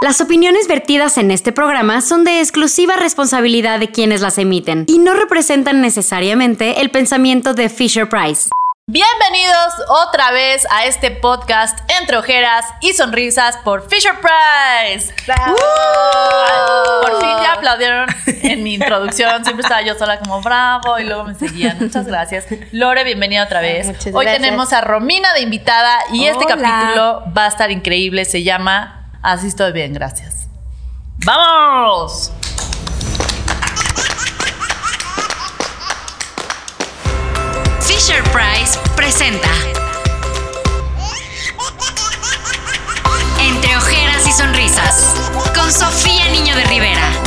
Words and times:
Las 0.00 0.20
opiniones 0.20 0.68
vertidas 0.68 1.18
en 1.18 1.32
este 1.32 1.50
programa 1.50 2.00
son 2.02 2.22
de 2.22 2.38
exclusiva 2.38 2.94
responsabilidad 2.94 3.80
de 3.80 3.90
quienes 3.90 4.20
las 4.20 4.38
emiten 4.38 4.84
y 4.86 5.00
no 5.00 5.14
representan 5.14 5.80
necesariamente 5.80 6.80
el 6.80 6.90
pensamiento 6.90 7.52
de 7.52 7.68
Fisher 7.68 8.08
Price. 8.08 8.48
Bienvenidos 8.86 9.74
otra 9.88 10.30
vez 10.30 10.64
a 10.70 10.86
este 10.86 11.10
podcast 11.10 11.76
entre 12.00 12.16
ojeras 12.16 12.64
y 12.80 12.92
sonrisas 12.92 13.56
por 13.64 13.90
Fisher 13.90 14.14
Price. 14.20 15.12
Por 15.26 17.20
fin 17.20 17.36
ya 17.42 17.52
aplaudieron 17.56 18.08
en 18.26 18.62
mi 18.62 18.74
introducción. 18.74 19.44
Siempre 19.44 19.62
estaba 19.62 19.82
yo 19.82 19.98
sola 19.98 20.20
como 20.20 20.40
bravo 20.42 21.00
y 21.00 21.04
luego 21.06 21.24
me 21.24 21.34
seguían. 21.34 21.76
Muchas 21.80 22.06
gracias. 22.06 22.46
Lore, 22.70 23.02
bienvenida 23.02 23.42
otra 23.42 23.60
vez. 23.60 23.88
Muchas 23.88 24.14
Hoy 24.14 24.26
gracias. 24.26 24.42
tenemos 24.42 24.72
a 24.72 24.80
Romina 24.80 25.34
de 25.34 25.40
invitada 25.40 25.98
y 26.12 26.26
este 26.26 26.46
capítulo 26.46 27.24
va 27.36 27.46
a 27.46 27.48
estar 27.48 27.72
increíble. 27.72 28.24
Se 28.24 28.44
llama 28.44 28.97
Así 29.22 29.48
estoy 29.48 29.72
bien, 29.72 29.92
gracias. 29.92 30.48
¡Vamos! 31.24 32.32
Fisher 37.80 38.22
Price 38.30 38.78
presenta 38.94 39.48
Entre 43.40 43.76
ojeras 43.76 44.26
y 44.26 44.32
sonrisas 44.32 45.14
con 45.54 45.72
Sofía 45.72 46.28
Niño 46.28 46.54
de 46.54 46.64
Rivera. 46.66 47.17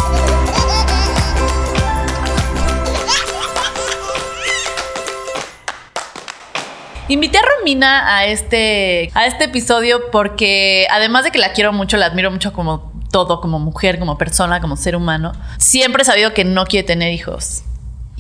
Invité 7.11 7.39
a 7.39 7.41
Romina 7.41 8.15
a 8.15 8.25
este, 8.25 9.11
a 9.13 9.25
este 9.25 9.43
episodio 9.43 9.99
porque 10.13 10.87
además 10.89 11.25
de 11.25 11.31
que 11.31 11.39
la 11.39 11.51
quiero 11.51 11.73
mucho, 11.73 11.97
la 11.97 12.05
admiro 12.05 12.31
mucho 12.31 12.53
como 12.53 12.93
todo, 13.11 13.41
como 13.41 13.59
mujer, 13.59 13.99
como 13.99 14.17
persona, 14.17 14.61
como 14.61 14.77
ser 14.77 14.95
humano, 14.95 15.33
siempre 15.57 16.03
he 16.03 16.05
sabido 16.05 16.33
que 16.33 16.45
no 16.45 16.63
quiere 16.65 16.87
tener 16.87 17.11
hijos. 17.11 17.63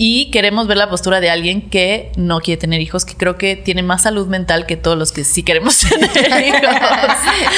Y 0.03 0.31
queremos 0.31 0.65
ver 0.65 0.77
la 0.77 0.89
postura 0.89 1.19
de 1.21 1.29
alguien 1.29 1.69
que 1.69 2.11
no 2.15 2.39
quiere 2.39 2.59
tener 2.59 2.81
hijos, 2.81 3.05
que 3.05 3.13
creo 3.15 3.37
que 3.37 3.55
tiene 3.55 3.83
más 3.83 4.01
salud 4.01 4.25
mental 4.25 4.65
que 4.65 4.75
todos 4.75 4.97
los 4.97 5.11
que 5.11 5.23
sí 5.23 5.43
queremos 5.43 5.77
tener 6.13 6.47
hijos. 6.47 6.75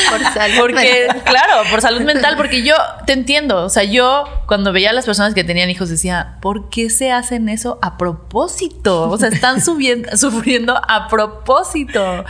Por 0.10 0.34
salud 0.34 0.58
Porque, 0.60 1.06
mental. 1.08 1.24
claro, 1.24 1.70
por 1.72 1.80
salud 1.80 2.02
mental, 2.02 2.36
porque 2.36 2.62
yo 2.62 2.76
te 3.08 3.14
entiendo. 3.14 3.64
O 3.64 3.70
sea, 3.70 3.86
yo 3.86 4.26
cuando 4.46 4.74
veía 4.74 4.90
a 4.90 4.94
las 4.94 5.06
personas 5.06 5.34
que 5.34 5.46
tenían 5.46 5.70
hijos 5.70 5.88
decía, 5.88 6.36
¿por 6.42 6.68
qué 6.68 6.90
se 6.90 7.14
hacen 7.14 7.48
eso 7.48 7.80
a 7.82 7.98
propósito? 7.98 9.10
O 9.10 9.18
sea, 9.18 9.30
están 9.30 9.62
subiendo, 9.62 10.10
sufriendo 10.18 10.76
a 10.86 11.08
propósito. 11.08 12.26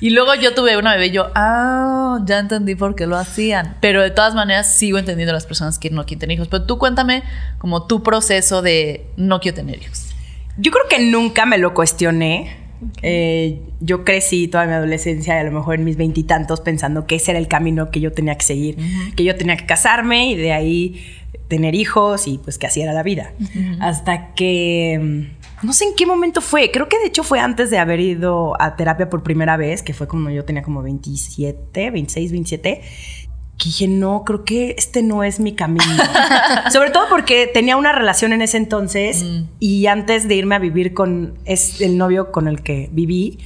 Y 0.00 0.10
luego 0.10 0.34
yo 0.34 0.54
tuve 0.54 0.76
una 0.76 0.92
bebé 0.92 1.06
y 1.06 1.10
yo, 1.10 1.30
ah, 1.34 2.20
ya 2.24 2.38
entendí 2.38 2.74
por 2.74 2.94
qué 2.94 3.06
lo 3.06 3.16
hacían. 3.16 3.76
Pero 3.80 4.02
de 4.02 4.10
todas 4.10 4.34
maneras 4.34 4.72
sigo 4.74 4.98
entendiendo 4.98 5.32
a 5.32 5.34
las 5.34 5.46
personas 5.46 5.78
que 5.78 5.90
no 5.90 6.04
quieren 6.04 6.20
tener 6.20 6.36
hijos. 6.36 6.48
Pero 6.48 6.64
tú 6.64 6.78
cuéntame 6.78 7.22
como 7.58 7.86
tu 7.86 8.02
proceso 8.02 8.62
de 8.62 9.06
no 9.16 9.40
quiero 9.40 9.56
tener 9.56 9.82
hijos. 9.82 10.14
Yo 10.56 10.72
creo 10.72 10.84
que 10.88 10.98
nunca 10.98 11.46
me 11.46 11.58
lo 11.58 11.74
cuestioné. 11.74 12.56
Eh, 13.02 13.60
yo 13.80 14.04
crecí 14.04 14.46
toda 14.46 14.64
mi 14.66 14.72
adolescencia 14.72 15.36
y 15.36 15.40
a 15.40 15.44
lo 15.44 15.50
mejor 15.50 15.76
en 15.76 15.84
mis 15.84 15.96
veintitantos 15.96 16.60
pensando 16.60 17.06
que 17.06 17.16
ese 17.16 17.32
era 17.32 17.40
el 17.40 17.48
camino 17.48 17.90
que 17.90 17.98
yo 18.00 18.12
tenía 18.12 18.36
que 18.36 18.44
seguir, 18.44 18.76
que 19.16 19.24
yo 19.24 19.34
tenía 19.34 19.56
que 19.56 19.66
casarme 19.66 20.30
y 20.30 20.36
de 20.36 20.52
ahí 20.52 21.04
tener 21.48 21.74
hijos 21.74 22.28
y 22.28 22.38
pues 22.38 22.58
que 22.58 22.66
así 22.66 22.80
era 22.80 22.92
la 22.92 23.02
vida. 23.02 23.32
Hasta 23.80 24.34
que 24.34 24.98
mm, 25.00 25.37
no 25.62 25.72
sé 25.72 25.84
en 25.84 25.94
qué 25.96 26.06
momento 26.06 26.40
fue, 26.40 26.70
creo 26.70 26.88
que 26.88 26.98
de 26.98 27.06
hecho 27.06 27.22
fue 27.22 27.40
antes 27.40 27.70
de 27.70 27.78
haber 27.78 28.00
ido 28.00 28.60
a 28.60 28.76
terapia 28.76 29.10
por 29.10 29.22
primera 29.22 29.56
vez, 29.56 29.82
que 29.82 29.92
fue 29.92 30.06
como 30.06 30.30
yo 30.30 30.44
tenía 30.44 30.62
como 30.62 30.82
27, 30.82 31.90
26, 31.90 32.32
27 32.32 32.82
que 33.58 33.64
dije, 33.64 33.88
no, 33.88 34.22
creo 34.24 34.44
que 34.44 34.76
este 34.78 35.02
no 35.02 35.24
es 35.24 35.40
mi 35.40 35.52
camino. 35.52 35.84
Sobre 36.72 36.90
todo 36.90 37.08
porque 37.10 37.50
tenía 37.52 37.76
una 37.76 37.90
relación 37.90 38.32
en 38.32 38.40
ese 38.40 38.56
entonces 38.56 39.24
y 39.58 39.86
antes 39.86 40.28
de 40.28 40.36
irme 40.36 40.54
a 40.54 40.60
vivir 40.60 40.94
con 40.94 41.38
es 41.44 41.80
el 41.80 41.98
novio 41.98 42.30
con 42.30 42.46
el 42.46 42.62
que 42.62 42.88
viví, 42.92 43.40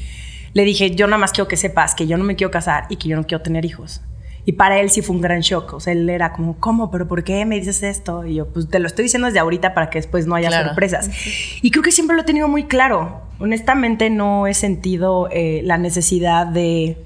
le 0.53 0.64
dije, 0.64 0.94
yo 0.94 1.06
nada 1.06 1.16
más 1.16 1.32
quiero 1.32 1.48
que 1.48 1.56
sepas 1.56 1.94
que 1.94 2.06
yo 2.06 2.19
no 2.19 2.25
me 2.25 2.37
quiero 2.37 2.50
casar 2.50 2.84
y 2.91 2.97
que 2.97 3.08
yo 3.08 3.16
no 3.16 3.25
quiero 3.25 3.42
tener 3.42 3.64
hijos. 3.64 4.03
Y 4.44 4.53
para 4.53 4.80
él 4.80 4.91
sí 4.91 5.03
fue 5.03 5.14
un 5.14 5.22
gran 5.22 5.41
shock. 5.41 5.72
O 5.75 5.80
sea, 5.80 5.92
él 5.92 6.10
era 6.10 6.32
como, 6.32 6.56
¿cómo? 6.58 6.91
¿Pero 6.91 7.06
por 7.06 7.22
qué 7.22 7.44
me 7.44 7.54
dices 7.56 7.82
esto? 7.84 8.26
Y 8.26 8.34
yo, 8.34 8.47
pues 8.48 8.69
te 8.69 8.80
lo 8.80 8.88
estoy 8.88 9.04
diciendo 9.04 9.26
desde 9.26 9.38
ahorita 9.38 9.72
para 9.75 9.88
que 9.88 9.98
después 9.98 10.26
no 10.26 10.34
haya 10.34 10.48
Claro. 10.48 10.69
sorpresas. 10.69 11.10
Y 11.62 11.70
creo 11.70 11.82
que 11.84 11.92
siempre 11.92 12.16
lo 12.16 12.22
he 12.22 12.25
tenido 12.25 12.48
muy 12.48 12.64
claro. 12.64 13.22
Honestamente, 13.38 14.10
no 14.10 14.47
he 14.48 14.54
sentido 14.54 15.28
eh, 15.31 15.60
la 15.64 15.78
necesidad 15.78 16.47
de 16.47 16.97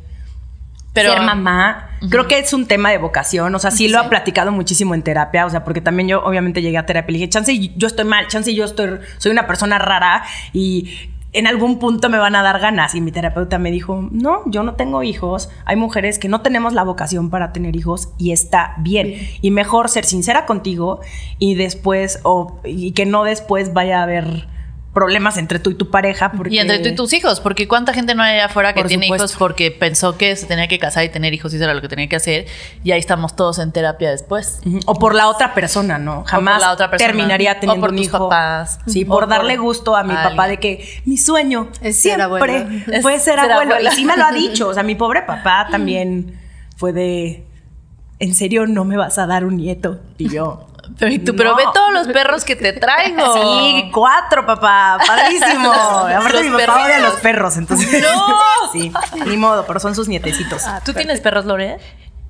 Pero- 0.95 1.13
ser 1.13 1.21
mamá. 1.23 1.91
Creo 2.11 2.27
que 2.27 2.39
es 2.39 2.53
un 2.55 2.67
tema 2.67 2.91
de 2.91 2.99
vocación. 2.99 3.55
O 3.55 3.59
sea, 3.59 3.71
sí, 3.71 3.89
lo 3.89 4.03
he 4.03 4.09
platicado 4.09 4.51
muchísimo 4.53 4.95
en 4.95 5.03
terapia. 5.03 5.45
O 5.45 5.51
sea, 5.51 5.63
porque 5.65 5.81
también 5.83 6.09
yo 6.09 6.23
obviamente 6.25 6.63
llegué 6.63 6.79
a 6.79 6.87
terapia 6.87 7.11
y 7.13 7.19
dije, 7.19 7.29
chance 7.29 7.59
yo 7.77 7.87
estoy 7.87 8.05
mal, 8.07 8.29
chance 8.29 8.55
yo 8.55 8.65
estoy, 8.65 8.99
soy 9.19 9.33
una 9.33 9.47
persona 9.47 9.79
rara 9.79 10.25
y 10.55 10.91
en 11.37 11.47
algún 11.47 11.79
punto 11.79 12.09
me 12.09 12.17
van 12.17 12.35
a 12.35 12.43
dar 12.43 12.59
ganas. 12.59 12.95
Y 12.95 13.03
mi 13.03 13.13
terapeuta 13.13 13.59
me 13.59 13.71
dijo, 13.71 14.09
no, 14.11 14.43
yo 14.47 14.63
no 14.63 14.75
tengo 14.75 15.03
hijos. 15.03 15.51
Hay 15.67 15.77
mujeres 15.77 16.19
que 16.19 16.29
no 16.29 16.41
tenemos 16.41 16.73
la 16.73 16.83
vocación 16.83 17.29
para 17.29 17.53
tener 17.53 17.77
hijos 17.77 18.09
y 18.17 18.33
está 18.33 18.75
bien. 18.79 19.15
Y 19.43 19.51
mejor 19.51 19.91
ser 19.91 20.07
sincera 20.07 20.47
contigo 20.47 21.01
y 21.39 21.55
después, 21.55 22.21
o, 22.23 22.59
y 22.65 22.93
que 22.93 23.05
no 23.05 23.25
después 23.25 23.75
vaya 23.75 24.01
a 24.01 24.05
haber 24.05 24.49
problemas 24.97 25.37
entre 25.37 25.59
tú 25.59 25.69
y 25.69 25.75
tu 25.75 25.91
pareja. 25.91 26.33
Porque... 26.33 26.55
Y 26.55 26.59
entre 26.59 26.79
tú 26.79 26.89
y 26.89 26.95
tus 26.95 27.13
hijos, 27.13 27.41
porque 27.41 27.69
cuánta 27.69 27.93
gente 27.93 28.15
no 28.15 28.23
hay 28.23 28.37
allá 28.37 28.47
afuera 28.47 28.73
que 28.73 28.81
Por 28.81 28.89
tiene 28.89 29.05
supuesto. 29.09 29.25
hijos 29.27 29.37
porque 29.39 29.71
pensó 29.71 30.17
que 30.17 30.35
se 30.37 30.47
tenía 30.47 30.69
que 30.69 30.79
casar 30.79 31.05
y 31.05 31.11
tener 31.11 31.35
hijos 31.35 31.53
y 31.53 31.57
eso 31.57 31.65
era 31.67 31.75
lo 31.75 31.83
que 31.83 31.89
tenía 31.89 32.09
que 32.09 32.17
hacer. 32.17 32.47
Y 32.83 32.93
ahí 32.93 32.99
estamos 32.99 33.37
todos 33.37 33.59
en 33.59 33.73
terapia 33.73 34.11
después. 34.11 34.61
O 34.87 34.95
por 34.99 35.15
la 35.15 35.29
otra 35.29 35.53
persona, 35.53 35.99
¿no? 35.99 36.25
Jamás 36.25 36.63
la 36.63 36.73
otra 36.73 36.91
persona. 36.91 37.09
terminaría 37.09 37.53
O 37.53 37.61
teniendo 37.61 37.81
por 37.83 37.91
un 37.91 37.97
tus 37.97 38.07
hijo. 38.07 38.19
papás. 38.31 38.79
Sí, 38.87 39.03
O 39.05 39.09
por 39.09 39.21
por 39.21 39.29
darle 39.29 39.59
gusto 39.59 39.95
a 39.95 40.03
mi 40.03 40.15
alguien. 40.15 40.31
papá 40.31 40.49
de 40.49 40.57
que 40.59 40.89
mi 41.05 41.19
sueño 41.19 41.69
Es 41.83 41.97
ser 42.01 42.15
siempre 42.17 42.23
abuelo. 42.23 43.03
fue 43.03 43.13
ser 43.21 43.21
ser 43.21 43.41
abuelo. 43.41 43.75
abuela. 43.75 43.93
Y 43.93 43.95
sí 43.95 44.05
me 44.07 44.17
lo 44.17 44.25
ha 44.25 44.33
dicho. 44.33 44.69
O 44.69 44.73
sea, 44.75 44.83
mi 44.83 44.95
pobre 44.95 45.21
papá 45.23 45.69
también 45.71 46.41
fue 46.79 46.95
de. 46.95 47.45
¿En 48.19 48.35
serio 48.35 48.67
no 48.67 48.87
me 48.87 48.97
vas 48.97 49.19
a 49.19 49.27
dar 49.27 49.45
un 49.45 49.59
nieto? 49.59 50.01
Y 50.17 50.31
yo. 50.31 50.67
Pero, 50.99 51.11
y 51.13 51.19
tú, 51.19 51.35
pero 51.37 51.55
ve 51.57 51.65
todos 51.75 51.93
los 51.93 52.07
perros 52.09 52.45
que 52.45 52.57
te 52.57 52.73
traigo. 52.73 53.23
Sí, 53.35 53.91
cuatro, 53.93 54.45
papá. 54.47 54.99
Padrísimo. 55.07 55.73
Aparte, 55.73 56.43
mi 56.45 56.51
papá 56.59 56.85
odia 56.85 56.97
a 56.97 57.01
los 57.01 57.15
perros, 57.21 57.57
entonces. 57.57 58.03
¡No! 58.03 58.37
Sí, 58.73 58.93
ni 59.27 59.37
modo, 59.37 59.65
pero 59.67 59.79
son 59.81 59.95
sus 59.95 60.09
nietecitos. 60.09 60.63
¿Tú 60.85 60.93
tienes 60.93 61.21
perros, 61.21 61.45
Lore? 61.45 61.79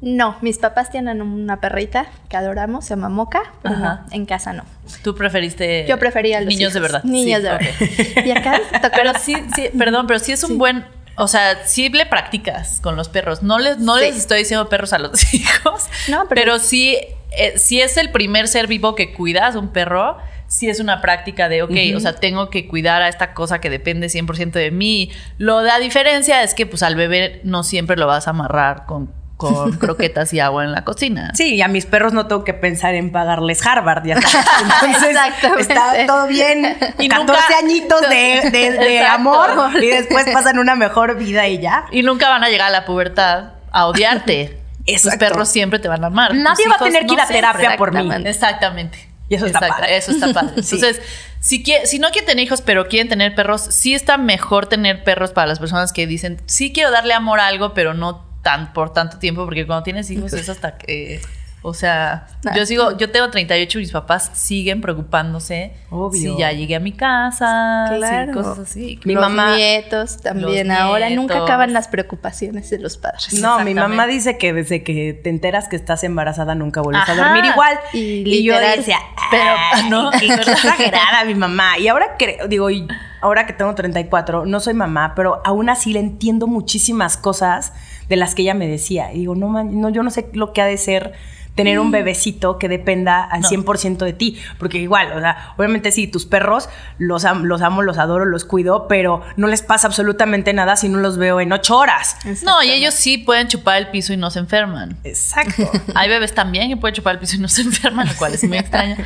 No, 0.03 0.37
mis 0.43 0.59
papás 0.59 0.91
tienen 0.91 1.23
una 1.23 1.59
perrita 1.61 2.07
que 2.29 2.37
adoramos, 2.37 2.85
se 2.85 2.91
llama 2.91 3.09
Moca, 3.09 3.43
pero 3.63 3.75
Ajá. 3.77 4.03
no, 4.07 4.13
en 4.15 4.27
casa 4.27 4.53
no. 4.53 4.65
¿Tú 5.03 5.15
preferiste 5.15 5.87
Yo 5.89 5.99
prefería 5.99 6.39
a 6.39 6.41
los 6.43 6.49
niños 6.49 6.75
de 6.75 6.81
verdad? 6.81 7.03
Niños 7.05 7.39
Sí, 7.41 7.43
de 7.45 7.51
verdad. 7.51 8.25
Y 8.27 8.31
acá 8.31 8.61
Pero 8.95 9.13
sí, 9.19 9.35
sí, 9.55 9.71
perdón, 9.77 10.07
pero 10.07 10.19
sí 10.19 10.33
es 10.33 10.45
un 10.45 10.59
buen, 10.59 10.85
o 11.17 11.27
sea, 11.27 11.65
sí 11.67 11.89
le 11.89 12.05
practicas 12.05 12.81
con 12.83 12.95
los 12.95 13.09
perros. 13.09 13.43
No 13.43 13.59
les, 13.59 13.79
no 13.79 13.97
Sí. 13.97 14.03
les 14.03 14.17
estoy 14.17 14.39
diciendo 14.41 14.69
perros 14.69 14.93
a 14.93 14.99
los 14.99 15.33
hijos, 15.35 15.87
No, 16.09 16.27
pero, 16.29 16.43
pero- 16.53 16.59
sí, 16.59 16.99
eh, 17.33 17.59
si 17.59 17.81
es 17.81 17.97
el 17.97 18.11
primer 18.11 18.49
ser 18.49 18.67
vivo 18.67 18.95
que 18.95 19.13
cuidas, 19.13 19.55
un 19.57 19.69
perro, 19.73 20.17
sí 20.49 20.69
es 20.69 20.79
una 20.81 21.01
práctica 21.01 21.49
de, 21.49 21.63
ok, 21.63 21.73
o 21.97 22.01
sea, 22.01 22.15
tengo 22.15 22.51
que 22.51 22.69
cuidar 22.69 23.03
a 23.03 23.09
esta 23.09 23.35
cosa 23.35 23.61
que 23.61 23.69
depende 23.71 24.07
100% 24.07 24.53
de 24.53 24.71
mí. 24.71 25.11
Lo 25.39 25.61
la 25.63 25.79
diferencia 25.79 26.43
es 26.43 26.55
que 26.55 26.67
pues 26.67 26.83
al 26.83 26.95
bebé 26.97 27.41
no 27.45 27.63
siempre 27.65 27.97
lo 27.97 28.07
vas 28.07 28.27
a 28.29 28.31
amarrar 28.31 28.87
con, 28.87 29.11
con 29.37 29.73
croquetas 29.79 30.33
y 30.33 30.39
agua 30.41 30.63
en 30.65 30.71
la 30.71 30.85
cocina. 30.85 31.33
Sí, 31.35 31.57
y 31.57 31.63
a 31.63 31.69
mis 31.69 31.85
perros 31.85 32.13
no 32.13 32.27
tengo 32.29 32.45
que 32.45 32.55
pensar 32.55 32.95
en 32.95 33.11
pagarles 33.11 33.67
Harvard, 33.67 34.05
ya. 34.07 34.15
Entonces, 34.85 35.17
está 35.59 36.07
todo 36.07 36.29
bien. 36.29 36.77
Y 37.01 37.09
14 37.09 37.33
nunca- 37.43 37.59
añitos 37.59 38.01
de, 38.09 38.51
de- 38.53 38.71
de 38.79 39.01
amor 39.01 39.51
y 39.83 39.87
después 39.89 40.27
pasan 40.33 40.59
una 40.61 40.77
mejor 40.77 41.19
vida 41.19 41.49
y 41.49 41.59
ya. 41.59 41.87
Y 41.91 42.03
nunca 42.03 42.29
van 42.29 42.45
a 42.45 42.49
llegar 42.49 42.69
a 42.69 42.71
la 42.71 42.85
pubertad 42.85 43.55
a 43.73 43.87
odiarte. 43.87 44.61
Tus 44.87 45.05
Exacto. 45.05 45.19
perros 45.19 45.49
siempre 45.49 45.79
te 45.79 45.89
van 45.89 46.03
a 46.05 46.07
amar. 46.09 46.35
Nadie 46.35 46.65
Tus 46.65 46.73
va 46.73 46.77
a 46.77 46.85
tener 46.85 47.07
que 47.07 47.15
ir 47.15 47.21
a 47.21 47.27
terapia 47.27 47.77
por 47.77 47.93
mí. 47.93 47.99
Exactamente. 47.99 48.31
Exactamente. 48.31 48.99
Y 49.29 49.35
eso 49.35 49.47
está 49.47 49.59
Exacto, 49.59 49.83
padre. 49.83 49.97
Eso 49.97 50.11
está 50.13 50.33
padre. 50.33 50.63
Sí. 50.63 50.77
Entonces, 50.77 51.03
si, 51.41 51.65
quie- 51.65 51.85
si 51.87 51.99
no 51.99 52.09
quieren 52.11 52.27
tener 52.27 52.45
hijos, 52.45 52.63
pero 52.63 52.87
quieren 52.89 53.09
tener 53.09 53.35
perros, 53.35 53.63
sí 53.63 53.95
está 53.95 54.19
mejor 54.19 54.67
tener 54.67 55.03
perros 55.03 55.33
para 55.33 55.49
las 55.49 55.59
personas 55.59 55.93
que 55.93 56.07
dicen, 56.07 56.41
sí 56.47 56.73
quiero 56.73 56.91
darle 56.93 57.15
amor 57.15 57.41
a 57.41 57.49
algo, 57.49 57.75
pero 57.75 57.93
no 57.95 58.25
tan 58.43 58.73
por 58.73 58.93
tanto 58.93 59.19
tiempo, 59.19 59.45
porque 59.45 59.67
cuando 59.67 59.83
tienes 59.83 60.09
hijos 60.11 60.33
es 60.33 60.49
hasta 60.49 60.79
que 60.79 61.21
O 61.69 61.75
sea, 61.75 62.29
yo 62.55 62.65
sigo, 62.65 62.97
yo 62.97 63.11
tengo 63.11 63.29
38 63.29 63.79
y 63.79 63.83
mis 63.83 63.91
papás 63.91 64.31
siguen 64.35 64.81
preocupándose 64.81 65.73
Obvio. 65.91 66.35
si 66.35 66.39
ya 66.41 66.53
llegué 66.53 66.77
a 66.77 66.81
mi 66.81 66.93
casa, 66.93 67.87
Claro. 67.97 68.33
sí, 68.33 68.39
cosas 68.39 68.59
así. 68.61 69.01
Mi 69.05 69.15
los 69.15 69.21
mamá- 69.23 69.57
nietos 69.57 70.19
también. 70.23 70.69
Los 70.69 70.79
Ahora 70.79 71.11
nunca 71.11 71.43
acaban 71.43 71.73
las 71.73 71.89
preocupaciones 71.89 72.71
de 72.71 72.79
los 72.79 72.97
padres. 72.99 73.33
No, 73.41 73.59
mi 73.65 73.75
mamá 73.75 74.07
dice 74.07 74.39
que 74.39 74.53
desde 74.53 74.85
que 74.85 75.13
te 75.13 75.29
enteras 75.29 75.67
que 75.69 75.75
estás 75.75 76.05
embarazada 76.05 76.55
nunca 76.55 76.83
vuelves 76.83 77.03
Ajá. 77.03 77.13
a 77.15 77.17
dormir 77.17 77.45
igual. 77.51 77.77
Y 77.93 78.23
Y, 78.25 78.45
yo 78.45 78.57
decía, 78.61 78.99
pero, 79.33 79.55
¿no? 79.91 80.11
qué 80.21 80.27
exagerada 80.27 81.25
mi 81.25 81.35
mamá. 81.35 81.79
Y 81.81 81.89
ahora 81.89 82.15
creo, 82.17 82.47
digo, 82.47 82.71
y 82.71 82.87
ahora 83.21 83.45
que 83.45 83.53
tengo 83.55 83.75
34, 83.75 84.47
no 84.47 84.61
soy 84.61 84.75
mamá, 84.75 85.15
pero 85.17 85.43
aún 85.45 85.69
así 85.69 85.93
le 85.93 85.99
entiendo 85.99 86.47
muchísimas 86.47 87.17
cosas 87.17 87.73
de 88.09 88.15
las 88.15 88.37
que 88.37 88.43
ella 88.43 88.55
me 88.55 88.69
decía. 88.69 89.13
Y 89.13 89.19
digo, 89.21 89.35
no, 89.35 89.49
man, 89.49 89.81
no 89.81 89.89
yo 89.89 90.05
no 90.05 90.11
sé 90.13 90.29
lo 90.33 90.53
que 90.53 90.63
ha 90.63 90.67
de 90.67 90.77
ser 90.77 91.13
tener 91.57 91.81
un 91.81 91.91
bebecito 91.91 92.59
que 92.59 92.69
dependa 92.69 93.25
al 93.25 93.43
100% 93.43 93.97
de 94.05 94.13
ti. 94.13 94.39
Porque 94.59 94.79
igual, 94.79 95.13
o 95.13 95.21
sea, 95.21 95.55
obviamente 95.57 95.91
sí, 95.91 96.07
tus 96.07 96.27
perros 96.27 96.69
los, 96.99 97.25
los 97.43 97.63
amo, 97.63 97.83
los 97.83 97.99
adoro, 97.99 98.25
los 98.25 98.45
cuido, 98.45 98.87
pero 98.89 99.23
no 99.37 99.49
les 99.49 99.63
pasa 99.63 99.89
absolutamente 99.89 100.53
nada 100.53 100.77
si 100.77 100.89
no 100.89 100.99
los 100.99 101.17
veo 101.17 101.41
en 101.41 101.53
ocho 101.53 101.77
horas. 101.79 102.17
No, 102.45 102.63
y 102.63 102.71
ellos 102.71 102.95
sí 102.95 103.19
pueden 103.19 103.49
chupar 103.49 103.79
el 103.79 103.89
piso 103.89 104.13
y 104.13 104.17
no 104.17 104.31
se 104.31 104.39
enferman. 104.39 104.99
Exacto. 105.03 105.69
Hay 105.95 106.09
bebés 106.09 106.35
también 106.35 106.69
que 106.69 106.77
pueden 106.77 106.95
chupar 106.95 107.15
el 107.15 107.21
piso 107.21 107.37
y 107.37 107.39
no 107.39 107.49
se 107.49 107.63
enferman, 107.63 108.07
lo 108.07 108.15
cual 108.17 108.35
es 108.35 108.45
muy 108.45 108.59
extraño. 108.59 108.97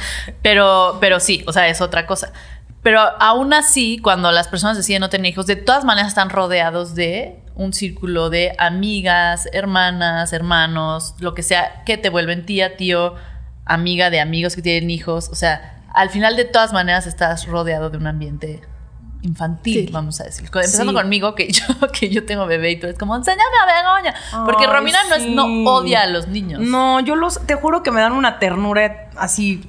Pero, 0.43 0.99
pero 1.01 1.21
sí, 1.21 1.45
o 1.47 1.53
sea, 1.53 1.69
es 1.69 1.81
otra 1.81 2.07
cosa. 2.07 2.33
Pero 2.83 3.01
aún 3.21 3.53
así, 3.53 3.99
cuando 3.99 4.33
las 4.33 4.49
personas 4.49 4.77
deciden 4.77 5.01
no 5.01 5.11
tener 5.11 5.33
hijos, 5.33 5.47
de 5.47 5.57
todas 5.57 5.85
maneras 5.85 6.09
están 6.09 6.31
rodeados 6.31 6.95
de 6.95 7.39
un 7.55 7.75
círculo 7.75 8.31
de 8.31 8.55
amigas, 8.59 9.49
hermanas, 9.53 10.33
hermanos, 10.33 11.15
lo 11.19 11.35
que 11.35 11.43
sea, 11.43 11.83
que 11.85 11.99
te 11.99 12.09
vuelven 12.09 12.47
tía, 12.47 12.77
tío, 12.77 13.17
amiga 13.67 14.09
de 14.09 14.21
amigos 14.21 14.57
que 14.57 14.63
tienen 14.63 14.91
hijos. 14.91 15.29
O 15.29 15.35
sea, 15.35 15.83
al 15.93 16.09
final 16.09 16.37
de 16.37 16.47
todas 16.47 16.73
maneras 16.73 17.07
estás 17.07 17.47
rodeado 17.47 17.91
de 17.91 17.99
un 17.99 18.07
ambiente 18.07 18.63
infantil, 19.23 19.91
vamos 19.93 20.21
a 20.23 20.25
decir. 20.25 20.47
Empezando 20.47 20.95
conmigo, 20.95 21.35
que 21.35 21.53
yo, 21.53 21.65
que 21.93 22.09
yo 22.09 22.25
tengo 22.25 22.47
bebé 22.47 22.71
y 22.71 22.77
todo, 22.79 22.91
es 22.91 22.99
como, 22.99 23.15
enséñame 23.15 23.43
a 23.63 23.83
Begoña. 23.83 24.15
Porque 24.47 24.67
Romina 24.67 24.99
no, 25.09 25.15
es, 25.17 25.27
no 25.27 25.71
odia 25.71 26.03
a 26.03 26.07
los 26.07 26.29
niños. 26.29 26.61
No, 26.61 27.01
yo 27.01 27.17
los, 27.17 27.47
te 27.47 27.55
juro 27.57 27.83
que 27.83 27.91
me 27.91 28.01
dan 28.01 28.13
una 28.13 28.39
ternura 28.39 29.11
así 29.17 29.69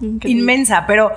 inmensa, 0.00 0.84
pero 0.86 1.12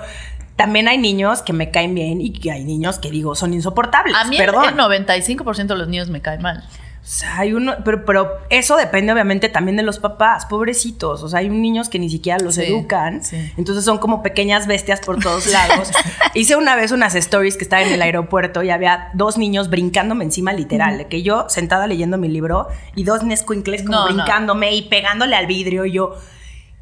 también 0.56 0.88
hay 0.88 0.98
niños 0.98 1.42
que 1.42 1.52
me 1.52 1.70
caen 1.70 1.94
bien 1.94 2.20
y 2.20 2.32
que 2.32 2.52
hay 2.52 2.64
niños 2.64 2.98
que 2.98 3.10
digo 3.10 3.34
son 3.34 3.54
insoportables. 3.54 4.14
A 4.16 4.24
mí 4.24 4.36
Perdón. 4.36 4.64
el 4.68 4.76
95% 4.76 5.66
de 5.66 5.76
los 5.76 5.88
niños 5.88 6.08
me 6.08 6.20
caen 6.20 6.42
mal. 6.42 6.64
O 7.04 7.06
sea, 7.06 7.40
hay 7.40 7.52
uno, 7.52 7.74
pero, 7.84 8.06
pero 8.06 8.30
eso 8.48 8.78
depende 8.78 9.12
obviamente 9.12 9.50
también 9.50 9.76
de 9.76 9.82
los 9.82 9.98
papás, 9.98 10.46
pobrecitos. 10.46 11.22
O 11.22 11.28
sea, 11.28 11.40
hay 11.40 11.50
niños 11.50 11.90
que 11.90 11.98
ni 11.98 12.08
siquiera 12.08 12.38
los 12.38 12.56
educan. 12.56 13.20
Entonces 13.58 13.84
son 13.84 13.98
como 13.98 14.22
pequeñas 14.22 14.66
bestias 14.66 15.00
por 15.00 15.20
todos 15.20 15.46
lados. 15.52 15.90
Hice 16.32 16.56
una 16.56 16.76
vez 16.76 16.92
unas 16.92 17.14
stories 17.14 17.58
que 17.58 17.64
estaba 17.64 17.82
en 17.82 17.92
el 17.92 18.00
aeropuerto 18.00 18.62
y 18.62 18.70
había 18.70 19.10
dos 19.12 19.36
niños 19.36 19.68
brincándome 19.68 20.24
encima, 20.24 20.54
literal. 20.54 20.96
De 20.96 21.06
que 21.06 21.22
yo 21.22 21.44
sentada 21.50 21.86
leyendo 21.86 22.16
mi 22.16 22.28
libro 22.28 22.68
y 22.94 23.04
dos 23.04 23.22
nescuincles 23.22 23.82
como 23.82 24.02
brincándome 24.06 24.74
y 24.74 24.88
pegándole 24.88 25.36
al 25.36 25.46
vidrio. 25.46 25.84
Y 25.84 25.92
yo, 25.92 26.16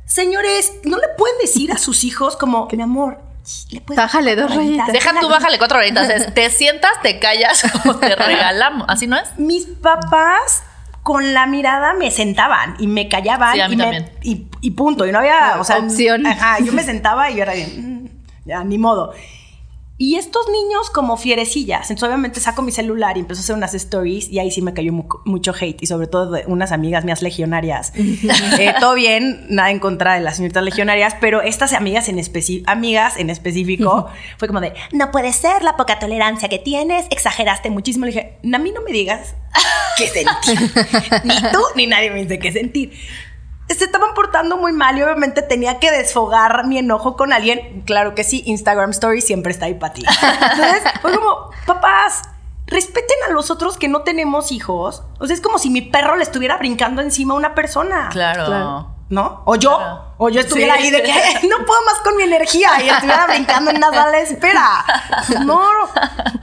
señores, 0.04 0.72
¿no 0.84 0.98
le 0.98 1.08
pueden 1.18 1.36
decir 1.40 1.72
a 1.72 1.78
sus 1.78 2.04
hijos 2.04 2.36
como, 2.36 2.68
mi 2.70 2.80
amor, 2.80 3.18
bájale 3.96 4.36
dos 4.36 4.54
rayitas. 4.54 4.92
Deja 4.92 5.12
tú, 5.20 5.28
bájale 5.28 5.58
cuatro 5.58 5.78
rayitas. 5.78 6.34
te 6.34 6.50
sientas, 6.50 6.92
te 7.02 7.18
callas 7.18 7.64
o 7.86 7.96
te 7.96 8.14
regalamos. 8.14 8.86
¿Así 8.88 9.06
no 9.06 9.16
es? 9.16 9.38
Mis 9.38 9.66
papás 9.66 10.62
con 11.02 11.34
la 11.34 11.46
mirada 11.46 11.94
me 11.94 12.10
sentaban 12.10 12.76
y 12.78 12.86
me 12.86 13.08
callaban. 13.08 13.56
y, 14.22 14.46
y, 14.60 14.70
punto. 14.72 15.06
Y 15.06 15.12
no 15.12 15.18
había, 15.18 15.56
o 15.58 15.64
sea, 15.64 15.78
opción. 15.78 16.26
Ajá, 16.26 16.60
yo 16.60 16.72
me 16.72 16.82
sentaba 16.84 17.30
y 17.30 17.36
yo 17.36 17.42
era 17.42 17.54
bien, 17.54 18.04
mm, 18.04 18.08
ya, 18.44 18.62
ni 18.64 18.78
modo. 18.78 19.12
Y 20.02 20.16
estos 20.16 20.48
niños 20.48 20.90
como 20.90 21.16
fierecillas. 21.16 21.88
Entonces, 21.88 22.08
obviamente 22.08 22.40
saco 22.40 22.60
mi 22.62 22.72
celular 22.72 23.16
y 23.16 23.20
empiezo 23.20 23.38
a 23.38 23.44
hacer 23.44 23.54
unas 23.54 23.72
stories 23.72 24.28
y 24.28 24.40
ahí 24.40 24.50
sí 24.50 24.60
me 24.60 24.74
cayó 24.74 24.92
mucho 24.92 25.54
hate 25.54 25.80
y 25.80 25.86
sobre 25.86 26.08
todo 26.08 26.32
de 26.32 26.42
unas 26.48 26.72
amigas 26.72 27.04
mías 27.04 27.22
legionarias. 27.22 27.92
Eh, 28.58 28.74
todo 28.80 28.94
bien, 28.94 29.46
nada 29.48 29.70
en 29.70 29.78
contra 29.78 30.14
de 30.14 30.20
las 30.20 30.36
señoritas 30.36 30.64
legionarias, 30.64 31.14
pero 31.20 31.40
estas 31.40 31.72
amigas 31.72 32.08
en, 32.08 32.20
amigas 32.66 33.16
en 33.16 33.30
específico 33.30 34.08
fue 34.38 34.48
como 34.48 34.60
de, 34.60 34.72
no 34.92 35.10
puede 35.10 35.32
ser 35.32 35.62
la 35.62 35.76
poca 35.76 35.98
tolerancia 35.98 36.48
que 36.48 36.58
tienes, 36.58 37.06
exageraste 37.10 37.70
muchísimo. 37.70 38.04
Le 38.04 38.12
dije, 38.12 38.38
a 38.42 38.58
mí 38.58 38.72
no 38.72 38.82
me 38.82 38.90
digas 38.90 39.36
qué 39.96 40.08
sentir. 40.08 40.72
ni 41.24 41.40
tú 41.52 41.60
ni 41.76 41.86
nadie 41.86 42.10
me 42.10 42.22
dice 42.22 42.40
qué 42.40 42.50
sentir 42.50 42.92
se 43.74 43.84
estaban 43.84 44.14
portando 44.14 44.56
muy 44.56 44.72
mal 44.72 44.98
y 44.98 45.02
obviamente 45.02 45.42
tenía 45.42 45.78
que 45.78 45.90
desfogar 45.90 46.66
mi 46.66 46.78
enojo 46.78 47.16
con 47.16 47.32
alguien. 47.32 47.82
Claro 47.86 48.14
que 48.14 48.24
sí, 48.24 48.42
Instagram 48.46 48.90
Story 48.90 49.20
siempre 49.20 49.52
está 49.52 49.66
ahí 49.66 49.74
para 49.74 49.92
ti. 49.94 50.04
Entonces 50.52 50.82
fue 51.00 51.14
como, 51.14 51.50
papás, 51.66 52.22
respeten 52.66 53.16
a 53.28 53.32
los 53.32 53.50
otros 53.50 53.76
que 53.76 53.88
no 53.88 54.02
tenemos 54.02 54.52
hijos. 54.52 55.02
O 55.18 55.26
sea, 55.26 55.34
es 55.34 55.40
como 55.40 55.58
si 55.58 55.70
mi 55.70 55.82
perro 55.82 56.16
le 56.16 56.22
estuviera 56.22 56.56
brincando 56.56 57.02
encima 57.02 57.34
a 57.34 57.36
una 57.36 57.54
persona. 57.54 58.08
Claro. 58.10 58.88
¿No? 59.08 59.42
O 59.44 59.56
yo, 59.56 59.78
o 60.16 60.30
yo 60.30 60.40
estuviera 60.40 60.74
ahí 60.74 60.90
de 60.90 61.02
que 61.02 61.46
no 61.46 61.66
puedo 61.66 61.82
más 61.84 61.98
con 62.02 62.16
mi 62.16 62.22
energía 62.22 62.70
y 62.82 62.88
estuviera 62.88 63.26
brincando 63.26 63.70
en 63.70 63.76
una 63.76 63.90
sala 63.90 64.16
de 64.16 64.22
espera. 64.22 64.84
No, 65.44 65.62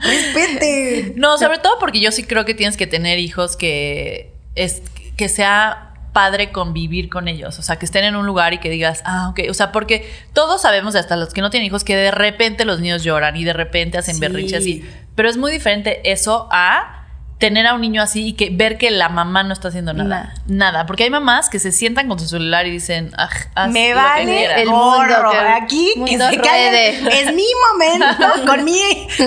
respete. 0.00 1.14
No, 1.16 1.36
sobre 1.36 1.58
todo 1.58 1.80
porque 1.80 2.00
yo 2.00 2.12
sí 2.12 2.24
creo 2.24 2.44
que 2.44 2.54
tienes 2.54 2.76
que 2.76 2.86
tener 2.86 3.18
hijos 3.18 3.56
que 3.56 4.36
es 4.54 4.82
que 5.16 5.28
sea 5.28 5.89
padre 6.12 6.52
convivir 6.52 7.08
con 7.08 7.28
ellos, 7.28 7.58
o 7.58 7.62
sea, 7.62 7.76
que 7.76 7.84
estén 7.84 8.04
en 8.04 8.16
un 8.16 8.26
lugar 8.26 8.52
y 8.52 8.58
que 8.58 8.70
digas, 8.70 9.02
ah, 9.04 9.28
ok, 9.30 9.40
o 9.48 9.54
sea, 9.54 9.72
porque 9.72 10.10
todos 10.32 10.62
sabemos, 10.62 10.94
hasta 10.94 11.16
los 11.16 11.32
que 11.32 11.40
no 11.40 11.50
tienen 11.50 11.66
hijos, 11.66 11.84
que 11.84 11.96
de 11.96 12.10
repente 12.10 12.64
los 12.64 12.80
niños 12.80 13.02
lloran 13.02 13.36
y 13.36 13.44
de 13.44 13.52
repente 13.52 13.98
hacen 13.98 14.18
berrinches 14.18 14.58
así, 14.60 14.84
pero 15.14 15.28
es 15.28 15.36
muy 15.36 15.52
diferente 15.52 16.00
eso 16.10 16.48
a 16.50 17.00
tener 17.40 17.66
a 17.66 17.74
un 17.74 17.80
niño 17.80 18.02
así 18.02 18.28
y 18.28 18.32
que 18.34 18.50
ver 18.50 18.76
que 18.76 18.90
la 18.90 19.08
mamá 19.08 19.42
no 19.42 19.54
está 19.54 19.68
haciendo 19.68 19.94
nada. 19.94 20.34
Nada. 20.46 20.84
Porque 20.84 21.04
hay 21.04 21.10
mamás 21.10 21.48
que 21.48 21.58
se 21.58 21.72
sientan 21.72 22.06
con 22.06 22.20
su 22.20 22.28
celular 22.28 22.66
y 22.66 22.70
dicen, 22.70 23.12
ah, 23.16 23.66
me 23.68 23.94
vale 23.94 24.60
el 24.60 24.68
mundo. 24.68 25.14
aquí 25.56 25.94
que 26.06 26.18
se 26.18 27.20
Es 27.22 27.34
mi 27.34 27.46
momento 27.72 28.46
con 28.46 28.62
mi 28.62 28.78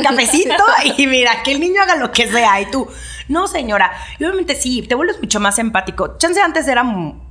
cafecito 0.03 0.63
y 0.95 1.07
mira, 1.07 1.41
que 1.43 1.53
el 1.53 1.59
niño 1.59 1.81
haga 1.81 1.95
lo 1.95 2.11
que 2.11 2.31
sea. 2.31 2.61
Y 2.61 2.69
tú, 2.69 2.87
no, 3.27 3.47
señora. 3.47 3.91
Y 4.19 4.25
obviamente 4.25 4.55
sí, 4.55 4.81
te 4.81 4.95
vuelves 4.95 5.19
mucho 5.19 5.39
más 5.39 5.59
empático. 5.59 6.17
Chance 6.17 6.41
antes 6.41 6.67
era 6.67 6.83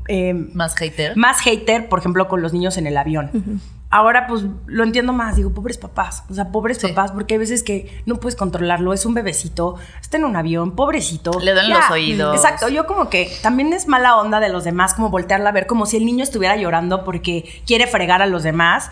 eh, 0.09 0.35
más 0.35 0.75
hater. 0.77 1.17
Más 1.17 1.41
hater, 1.41 1.89
por 1.89 1.99
ejemplo, 1.99 2.29
con 2.29 2.43
los 2.43 2.53
niños 2.53 2.77
en 2.77 2.87
el 2.87 2.97
avión 2.97 3.61
ahora 3.93 4.27
pues 4.27 4.43
lo 4.67 4.83
entiendo 4.83 5.13
más, 5.13 5.37
digo, 5.37 5.51
pobres 5.51 5.77
papás, 5.77 6.25
o 6.31 6.35
sea, 6.35 6.51
pobres 6.51 6.79
papás, 6.79 7.13
porque 7.13 7.35
hay 7.35 7.39
veces 7.39 7.63
que 7.63 8.03
no 8.07 8.17
puedes 8.17 8.37
controlarlo, 8.37 8.95
es 8.95 9.05
un 9.05 9.13
bebecito, 9.13 9.77
está 10.01 10.17
en 10.17 10.25
un 10.25 10.35
avión, 10.35 10.75
pobrecito. 10.75 11.39
Le 11.39 11.53
dan 11.53 11.69
los 11.69 11.91
oídos. 11.91 12.35
Exacto, 12.35 12.71
yo 12.71 12.87
como 12.87 13.11
que 13.11 13.31
también 13.43 13.73
es 13.75 13.87
mala 13.87 14.17
onda 14.17 14.41
de 14.41 14.49
los 14.49 14.65
demás, 14.65 14.95
como 14.95 15.11
voltearla 15.11 15.51
a 15.51 15.53
ver, 15.53 15.67
como 15.67 15.85
si 15.85 15.99
el 15.99 16.07
niño 16.07 16.25
estuviera 16.25 16.57
llorando 16.57 17.05
porque 17.05 17.63
quiere 17.67 17.87
fregar 17.87 18.23
a 18.23 18.27
los 18.27 18.43
demás 18.43 18.91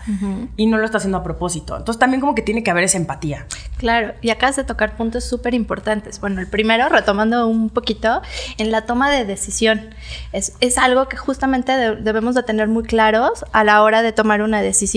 y 0.56 0.66
no 0.66 0.76
lo 0.76 0.84
está 0.84 0.98
haciendo 0.98 1.18
a 1.18 1.22
propósito. 1.22 1.78
Entonces 1.78 1.98
también 1.98 2.20
como 2.20 2.34
que 2.34 2.42
tiene 2.42 2.62
que 2.62 2.70
haber 2.70 2.84
esa 2.84 2.98
empatía. 2.98 3.46
Claro, 3.80 4.12
y 4.20 4.28
acabas 4.28 4.56
de 4.56 4.64
tocar 4.64 4.94
puntos 4.94 5.24
súper 5.24 5.54
importantes. 5.54 6.20
Bueno, 6.20 6.42
el 6.42 6.46
primero, 6.46 6.90
retomando 6.90 7.46
un 7.46 7.70
poquito, 7.70 8.20
en 8.58 8.70
la 8.70 8.84
toma 8.84 9.10
de 9.10 9.24
decisión. 9.24 9.94
Es, 10.32 10.52
algo 10.76 11.08
que 11.08 11.16
justamente 11.16 11.72
debemos 11.96 12.34
de 12.34 12.42
tener 12.42 12.68
muy 12.68 12.84
claros 12.84 13.44
a 13.52 13.64
la 13.64 13.82
hora 13.82 14.02
de 14.02 14.12
tomar 14.12 14.42
una 14.42 14.60
decisión 14.60 14.90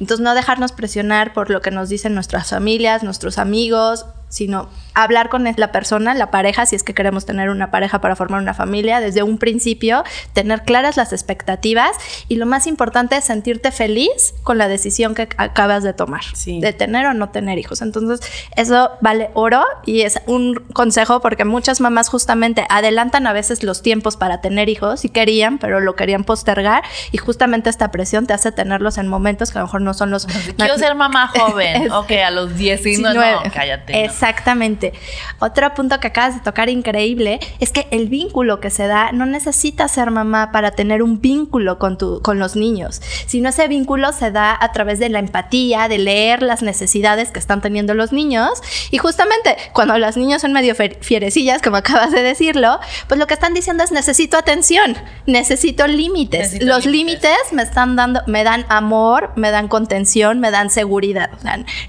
entonces, 0.00 0.22
no 0.22 0.34
dejarnos 0.34 0.72
presionar 0.72 1.32
por 1.32 1.50
lo 1.50 1.60
que 1.60 1.70
nos 1.70 1.88
dicen 1.88 2.14
nuestras 2.14 2.50
familias, 2.50 3.02
nuestros 3.02 3.38
amigos, 3.38 4.06
sino 4.28 4.68
hablar 5.02 5.28
con 5.28 5.44
la 5.56 5.72
persona, 5.72 6.14
la 6.14 6.30
pareja, 6.30 6.66
si 6.66 6.76
es 6.76 6.82
que 6.82 6.94
queremos 6.94 7.26
tener 7.26 7.50
una 7.50 7.70
pareja 7.70 8.00
para 8.00 8.16
formar 8.16 8.40
una 8.40 8.54
familia, 8.54 9.00
desde 9.00 9.22
un 9.22 9.38
principio, 9.38 10.04
tener 10.32 10.62
claras 10.62 10.96
las 10.96 11.12
expectativas 11.12 11.96
y 12.28 12.36
lo 12.36 12.46
más 12.46 12.66
importante 12.66 13.16
es 13.16 13.24
sentirte 13.24 13.70
feliz 13.72 14.34
con 14.42 14.58
la 14.58 14.68
decisión 14.68 15.14
que 15.14 15.28
acabas 15.36 15.82
de 15.82 15.92
tomar, 15.92 16.22
de 16.44 16.72
tener 16.72 17.06
o 17.06 17.14
no 17.14 17.30
tener 17.30 17.58
hijos. 17.58 17.82
Entonces, 17.82 18.20
eso 18.56 18.90
vale 19.00 19.30
oro 19.34 19.64
y 19.84 20.02
es 20.02 20.20
un 20.26 20.54
consejo 20.72 21.20
porque 21.20 21.44
muchas 21.44 21.80
mamás 21.80 22.08
justamente 22.08 22.66
adelantan 22.68 23.26
a 23.26 23.32
veces 23.32 23.62
los 23.62 23.82
tiempos 23.82 24.16
para 24.16 24.40
tener 24.40 24.68
hijos 24.68 25.04
y 25.04 25.08
querían, 25.08 25.58
pero 25.58 25.80
lo 25.80 25.96
querían 25.96 26.24
postergar 26.24 26.82
y 27.12 27.18
justamente 27.18 27.70
esta 27.70 27.90
presión 27.90 28.26
te 28.26 28.32
hace 28.32 28.52
tenerlos 28.52 28.98
en 28.98 29.08
momentos 29.08 29.50
que 29.50 29.58
a 29.58 29.62
lo 29.62 29.66
mejor 29.66 29.82
no 29.82 29.94
son 29.94 30.10
los... 30.10 30.26
Quiero 30.56 30.78
ser 30.78 30.94
mamá 30.94 31.28
joven, 31.28 31.90
ok, 31.92 32.10
a 32.24 32.30
los 32.30 32.56
19, 32.56 33.14
no, 33.14 33.52
cállate. 33.52 34.04
Exactamente. 34.04 34.89
Otro 35.38 35.72
punto 35.74 36.00
que 36.00 36.08
acabas 36.08 36.34
de 36.34 36.40
tocar 36.40 36.68
increíble 36.68 37.40
es 37.58 37.72
que 37.72 37.86
el 37.90 38.08
vínculo 38.08 38.60
que 38.60 38.70
se 38.70 38.86
da 38.86 39.12
no 39.12 39.26
necesita 39.26 39.88
ser 39.88 40.10
mamá 40.10 40.52
para 40.52 40.72
tener 40.72 41.02
un 41.02 41.20
vínculo 41.20 41.78
con, 41.78 41.98
tu, 41.98 42.20
con 42.22 42.38
los 42.38 42.56
niños, 42.56 43.00
sino 43.26 43.48
ese 43.48 43.68
vínculo 43.68 44.12
se 44.12 44.30
da 44.30 44.56
a 44.60 44.72
través 44.72 44.98
de 44.98 45.08
la 45.08 45.18
empatía, 45.18 45.88
de 45.88 45.98
leer 45.98 46.42
las 46.42 46.62
necesidades 46.62 47.30
que 47.30 47.38
están 47.38 47.60
teniendo 47.60 47.94
los 47.94 48.12
niños 48.12 48.62
y 48.90 48.98
justamente 48.98 49.56
cuando 49.72 49.98
los 49.98 50.16
niños 50.16 50.42
son 50.42 50.52
medio 50.52 50.74
fierecillas, 50.74 51.62
como 51.62 51.76
acabas 51.80 52.12
de 52.12 52.22
decirlo, 52.22 52.78
pues 53.08 53.18
lo 53.18 53.26
que 53.26 53.34
están 53.34 53.54
diciendo 53.54 53.84
es 53.84 53.92
necesito 53.92 54.36
atención, 54.36 54.96
necesito 55.26 55.86
límites. 55.86 56.62
los 56.62 56.86
límites 56.86 57.38
me 57.52 57.62
están 57.62 57.96
dando, 57.96 58.20
me 58.26 58.44
dan 58.44 58.64
amor, 58.68 59.32
me 59.36 59.50
dan 59.50 59.68
contención, 59.68 60.40
me 60.40 60.50
dan 60.50 60.70
seguridad. 60.70 61.30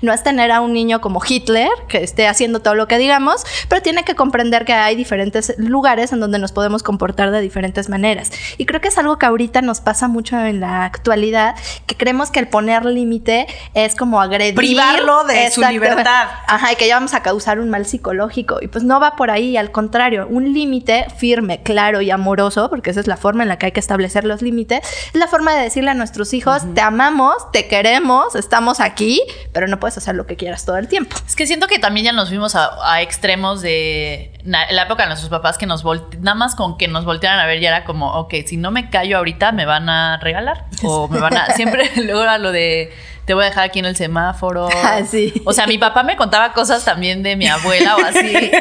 no 0.01 0.13
es 0.13 0.23
tener 0.23 0.51
a 0.51 0.61
un 0.61 0.73
niño 0.73 1.01
como 1.01 1.21
Hitler 1.27 1.69
que 1.87 2.03
esté 2.03 2.27
haciendo 2.27 2.61
todo 2.61 2.75
lo 2.75 2.80
lo 2.81 2.87
que 2.87 2.97
digamos, 2.97 3.43
pero 3.69 3.81
tiene 3.83 4.03
que 4.03 4.15
comprender 4.15 4.65
que 4.65 4.73
hay 4.73 4.95
diferentes 4.95 5.53
lugares 5.57 6.11
en 6.11 6.19
donde 6.19 6.39
nos 6.39 6.51
podemos 6.51 6.81
comportar 6.81 7.29
de 7.29 7.39
diferentes 7.39 7.89
maneras. 7.89 8.31
Y 8.57 8.65
creo 8.65 8.81
que 8.81 8.87
es 8.87 8.97
algo 8.97 9.19
que 9.19 9.27
ahorita 9.27 9.61
nos 9.61 9.81
pasa 9.81 10.07
mucho 10.07 10.39
en 10.39 10.59
la 10.59 10.85
actualidad, 10.85 11.55
que 11.85 11.95
creemos 11.95 12.31
que 12.31 12.39
el 12.39 12.47
poner 12.47 12.85
límite 12.85 13.45
es 13.75 13.95
como 13.95 14.19
agredir. 14.19 14.55
Privarlo 14.55 15.25
de 15.25 15.51
su 15.51 15.61
libertad. 15.61 16.27
Ajá, 16.47 16.73
y 16.73 16.75
que 16.75 16.87
ya 16.87 16.95
vamos 16.95 17.13
a 17.13 17.21
causar 17.21 17.59
un 17.59 17.69
mal 17.69 17.85
psicológico. 17.85 18.57
Y 18.61 18.67
pues 18.67 18.83
no 18.83 18.99
va 18.99 19.15
por 19.15 19.29
ahí, 19.29 19.57
al 19.57 19.71
contrario, 19.71 20.27
un 20.27 20.53
límite 20.53 21.05
firme, 21.15 21.61
claro 21.61 22.01
y 22.01 22.09
amoroso, 22.09 22.67
porque 22.71 22.89
esa 22.89 22.99
es 22.99 23.07
la 23.07 23.17
forma 23.17 23.43
en 23.43 23.49
la 23.49 23.57
que 23.59 23.67
hay 23.67 23.71
que 23.73 23.79
establecer 23.79 24.23
los 24.23 24.41
límites, 24.41 24.81
es 25.13 25.19
la 25.19 25.27
forma 25.27 25.53
de 25.53 25.61
decirle 25.61 25.91
a 25.91 25.93
nuestros 25.93 26.33
hijos, 26.33 26.63
te 26.73 26.81
amamos, 26.81 27.51
te 27.51 27.67
queremos, 27.67 28.33
estamos 28.35 28.79
aquí, 28.79 29.21
pero 29.53 29.67
no 29.67 29.79
puedes 29.79 29.97
hacer 29.97 30.15
lo 30.15 30.25
que 30.25 30.35
quieras 30.35 30.65
todo 30.65 30.77
el 30.77 30.87
tiempo. 30.87 31.15
Es 31.27 31.35
que 31.35 31.45
siento 31.45 31.67
que 31.67 31.77
también 31.77 32.05
ya 32.05 32.11
nos 32.11 32.29
fuimos 32.29 32.55
a, 32.55 32.70
a 32.83 33.01
extremos 33.01 33.61
de 33.61 34.31
na- 34.43 34.71
la 34.71 34.83
época 34.83 35.03
de 35.03 35.07
nuestros 35.09 35.29
papás 35.29 35.57
que 35.57 35.65
nos 35.65 35.83
volte- 35.83 36.17
nada 36.19 36.35
más 36.35 36.55
con 36.55 36.77
que 36.77 36.87
nos 36.87 37.05
voltearan 37.05 37.39
a 37.39 37.45
ver 37.45 37.59
ya 37.59 37.69
era 37.69 37.83
como, 37.85 38.13
ok, 38.13 38.33
si 38.45 38.57
no 38.57 38.71
me 38.71 38.89
callo 38.89 39.17
ahorita 39.17 39.51
me 39.51 39.65
van 39.65 39.89
a 39.89 40.17
regalar 40.21 40.65
o 40.83 41.07
me 41.07 41.19
van 41.19 41.37
a 41.37 41.45
siempre 41.55 41.89
luego 41.97 42.21
era 42.23 42.37
lo 42.37 42.51
de 42.51 42.93
te 43.25 43.33
voy 43.33 43.43
a 43.43 43.47
dejar 43.47 43.65
aquí 43.65 43.79
en 43.79 43.85
el 43.85 43.95
semáforo. 43.95 44.69
Ah, 44.83 45.03
sí. 45.05 45.31
O 45.45 45.53
sea, 45.53 45.67
mi 45.67 45.77
papá 45.77 46.03
me 46.03 46.15
contaba 46.15 46.53
cosas 46.53 46.83
también 46.83 47.21
de 47.23 47.35
mi 47.35 47.47
abuela 47.47 47.95
o 47.95 48.03
así, 48.03 48.51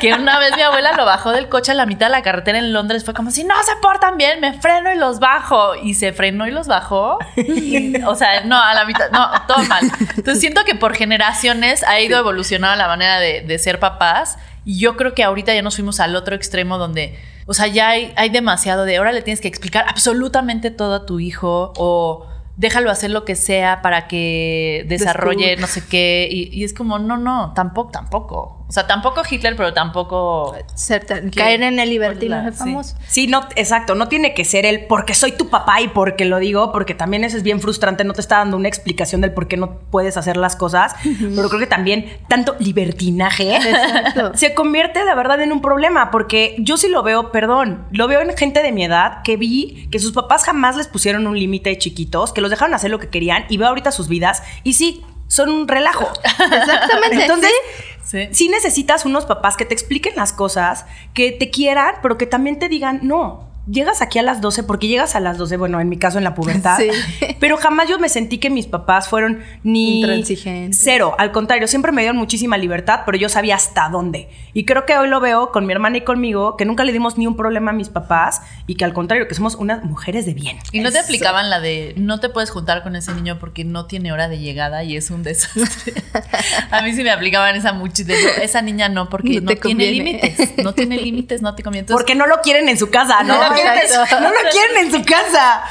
que 0.00 0.14
una 0.14 0.38
vez 0.38 0.56
mi 0.56 0.62
abuela 0.62 0.92
lo 0.92 1.04
bajó 1.04 1.32
del 1.32 1.48
coche 1.48 1.72
a 1.72 1.74
la 1.74 1.86
mitad 1.86 2.06
de 2.06 2.12
la 2.12 2.22
carretera 2.22 2.58
en 2.58 2.72
Londres, 2.72 3.04
fue 3.04 3.12
como 3.14 3.30
si 3.30 3.44
no 3.44 3.54
se 3.62 3.76
portan 3.82 4.16
bien, 4.16 4.40
me 4.40 4.54
freno 4.54 4.90
y 4.92 4.96
los 4.96 5.20
bajo 5.20 5.74
y 5.76 5.94
se 5.94 6.12
frenó 6.12 6.46
y 6.48 6.50
los 6.50 6.66
bajó. 6.66 7.18
Y, 7.36 8.02
o 8.02 8.14
sea, 8.14 8.42
no, 8.44 8.60
a 8.60 8.74
la 8.74 8.84
mitad, 8.84 9.10
no, 9.10 9.28
todo 9.46 9.62
mal. 9.64 9.82
Entonces 10.16 10.40
siento 10.40 10.64
que 10.64 10.74
por 10.74 10.94
generaciones 10.94 11.84
ha 11.84 12.00
ido 12.00 12.18
evolucionando 12.18 12.76
la 12.76 12.88
manera 12.88 13.20
de, 13.20 13.42
de 13.42 13.58
ser 13.58 13.78
papás 13.78 14.38
y 14.64 14.78
yo 14.78 14.96
creo 14.96 15.14
que 15.14 15.24
ahorita 15.24 15.54
ya 15.54 15.62
nos 15.62 15.76
fuimos 15.76 16.00
al 16.00 16.16
otro 16.16 16.34
extremo 16.34 16.78
donde, 16.78 17.18
o 17.46 17.54
sea, 17.54 17.66
ya 17.66 17.88
hay, 17.90 18.12
hay 18.16 18.28
demasiado 18.28 18.84
de 18.84 18.96
ahora 18.96 19.12
le 19.12 19.22
tienes 19.22 19.40
que 19.40 19.48
explicar 19.48 19.86
absolutamente 19.88 20.70
todo 20.70 20.94
a 20.94 21.06
tu 21.06 21.20
hijo 21.20 21.72
o 21.76 22.26
déjalo 22.60 22.90
hacer 22.90 23.10
lo 23.10 23.24
que 23.24 23.36
sea 23.36 23.80
para 23.80 24.06
que 24.06 24.84
desarrolle 24.86 25.56
no 25.56 25.66
sé 25.66 25.82
qué. 25.88 26.28
Y, 26.30 26.50
y 26.52 26.64
es 26.64 26.74
como, 26.74 26.98
no, 26.98 27.16
no, 27.16 27.54
tampoco, 27.54 27.90
tampoco. 27.90 28.59
O 28.70 28.72
sea, 28.72 28.86
tampoco 28.86 29.22
Hitler, 29.28 29.56
pero 29.56 29.74
tampoco... 29.74 30.54
Ser 30.76 31.04
tan- 31.04 31.30
caer 31.30 31.60
en 31.62 31.80
el 31.80 31.90
libertinaje 31.90 32.52
Sí. 32.52 32.58
famoso. 32.58 32.94
Sí, 33.08 33.26
no, 33.26 33.40
exacto, 33.56 33.96
no 33.96 34.06
tiene 34.06 34.32
que 34.32 34.44
ser 34.44 34.64
el 34.64 34.86
porque 34.86 35.12
soy 35.14 35.32
tu 35.32 35.48
papá 35.48 35.80
y 35.80 35.88
porque 35.88 36.24
lo 36.24 36.38
digo, 36.38 36.70
porque 36.70 36.94
también 36.94 37.24
eso 37.24 37.36
es 37.36 37.42
bien 37.42 37.60
frustrante, 37.60 38.04
no 38.04 38.12
te 38.12 38.20
está 38.20 38.36
dando 38.38 38.56
una 38.56 38.68
explicación 38.68 39.22
del 39.22 39.32
por 39.32 39.48
qué 39.48 39.56
no 39.56 39.80
puedes 39.90 40.16
hacer 40.16 40.36
las 40.36 40.54
cosas, 40.54 40.94
pero 41.34 41.48
creo 41.48 41.58
que 41.58 41.66
también 41.66 42.16
tanto 42.28 42.54
libertinaje 42.60 43.56
Exacto. 43.56 44.30
se 44.36 44.54
convierte 44.54 45.04
de 45.04 45.14
verdad 45.16 45.40
en 45.40 45.50
un 45.50 45.60
problema, 45.62 46.12
porque 46.12 46.54
yo 46.60 46.76
sí 46.76 46.86
lo 46.88 47.02
veo, 47.02 47.32
perdón, 47.32 47.84
lo 47.90 48.06
veo 48.06 48.20
en 48.20 48.36
gente 48.36 48.62
de 48.62 48.70
mi 48.70 48.84
edad 48.84 49.22
que 49.24 49.36
vi 49.36 49.88
que 49.90 49.98
sus 49.98 50.12
papás 50.12 50.44
jamás 50.44 50.76
les 50.76 50.86
pusieron 50.86 51.26
un 51.26 51.36
límite 51.36 51.70
de 51.70 51.78
chiquitos, 51.78 52.32
que 52.32 52.40
los 52.40 52.50
dejaron 52.50 52.72
hacer 52.74 52.92
lo 52.92 53.00
que 53.00 53.08
querían 53.08 53.46
y 53.48 53.56
veo 53.56 53.66
ahorita 53.66 53.90
sus 53.90 54.06
vidas 54.06 54.44
y 54.62 54.74
sí, 54.74 55.04
son 55.26 55.48
un 55.48 55.68
relajo. 55.68 56.08
Exactamente. 56.24 57.22
Entonces, 57.22 57.50
Sí. 57.50 57.89
Sí. 58.04 58.48
Necesitas 58.48 59.04
unos 59.04 59.26
papás 59.26 59.56
que 59.56 59.64
te 59.64 59.74
expliquen 59.74 60.14
las 60.16 60.32
cosas, 60.32 60.86
que 61.14 61.32
te 61.32 61.50
quieran, 61.50 61.96
pero 62.02 62.18
que 62.18 62.26
también 62.26 62.58
te 62.58 62.68
digan, 62.68 63.00
no, 63.02 63.49
llegas 63.68 64.02
aquí 64.02 64.18
a 64.18 64.22
las 64.22 64.40
12 64.40 64.62
porque 64.64 64.88
llegas 64.88 65.14
a 65.16 65.20
las 65.20 65.38
12, 65.38 65.56
bueno, 65.56 65.80
en 65.80 65.88
mi 65.88 65.96
caso 65.98 66.18
en 66.18 66.24
la 66.24 66.34
pubertad, 66.34 66.78
Sí. 66.80 66.88
pero 67.38 67.56
jamás 67.56 67.88
yo 67.88 67.98
me 67.98 68.08
sentí 68.08 68.38
que 68.38 68.50
mis 68.50 68.66
papás 68.66 69.08
fueron 69.08 69.40
ni 69.62 70.00
Intransigentes. 70.00 70.80
cero, 70.82 71.14
al 71.18 71.32
contrario, 71.32 71.68
siempre 71.68 71.92
me 71.92 72.02
dieron 72.02 72.16
muchísima 72.16 72.56
libertad, 72.58 73.00
pero 73.06 73.18
yo 73.18 73.28
sabía 73.28 73.56
hasta 73.56 73.88
dónde. 73.88 74.28
Y 74.54 74.64
creo 74.64 74.86
que 74.86 74.96
hoy 74.96 75.08
lo 75.08 75.20
veo 75.20 75.52
con 75.52 75.66
mi 75.66 75.72
hermana 75.72 75.98
y 75.98 76.00
conmigo, 76.02 76.56
que 76.56 76.64
nunca 76.64 76.84
le 76.84 76.92
dimos 76.92 77.18
ni 77.18 77.26
un 77.26 77.36
problema 77.36 77.70
a 77.70 77.74
mis 77.74 77.88
papás 77.88 78.42
y 78.66 78.74
que 78.74 78.84
al 78.84 78.92
contrario, 78.92 79.28
que 79.28 79.34
somos 79.34 79.54
unas 79.54 79.84
mujeres 79.84 80.26
de 80.26 80.34
bien. 80.34 80.58
Y 80.72 80.80
no 80.80 80.90
te 80.90 80.98
aplicaban 80.98 81.50
la 81.50 81.60
de 81.60 81.94
no 81.96 82.20
te 82.20 82.28
puedes 82.28 82.50
juntar 82.50 82.82
con 82.82 82.96
ese 82.96 83.12
niño 83.14 83.38
porque 83.38 83.64
no 83.64 83.86
tiene 83.86 84.12
hora 84.12 84.28
de 84.28 84.38
llegada 84.38 84.82
y 84.84 84.96
es 84.96 85.10
un 85.10 85.22
desastre. 85.22 85.94
a 86.70 86.82
mí 86.82 86.92
sí 86.92 87.02
me 87.02 87.10
aplicaban 87.10 87.54
esa 87.56 87.72
mucho 87.72 88.04
de 88.04 88.14
esa 88.42 88.62
niña 88.62 88.88
no 88.88 89.08
porque 89.08 89.34
No 89.34 89.42
no, 89.42 89.46
te 89.48 89.56
tiene 89.56 89.86
límites, 89.90 90.58
no 90.58 90.72
tiene 90.74 90.96
límites, 90.96 91.42
no 91.42 91.54
te 91.54 91.62
conviene. 91.62 91.80
Entonces, 91.86 92.02
Porque 92.02 92.14
no 92.14 92.26
lo 92.26 92.40
quieren 92.40 92.68
en 92.68 92.76
su 92.78 92.90
casa, 92.90 93.22
no, 93.22 93.34
No, 93.48 93.49
lo, 93.50 93.56
quieren, 93.62 93.78
exacto. 93.84 94.20
no 94.20 94.28
lo 94.30 94.50
quieren 94.50 94.76
en 94.86 94.92
su 94.92 95.04
casa. 95.04 95.62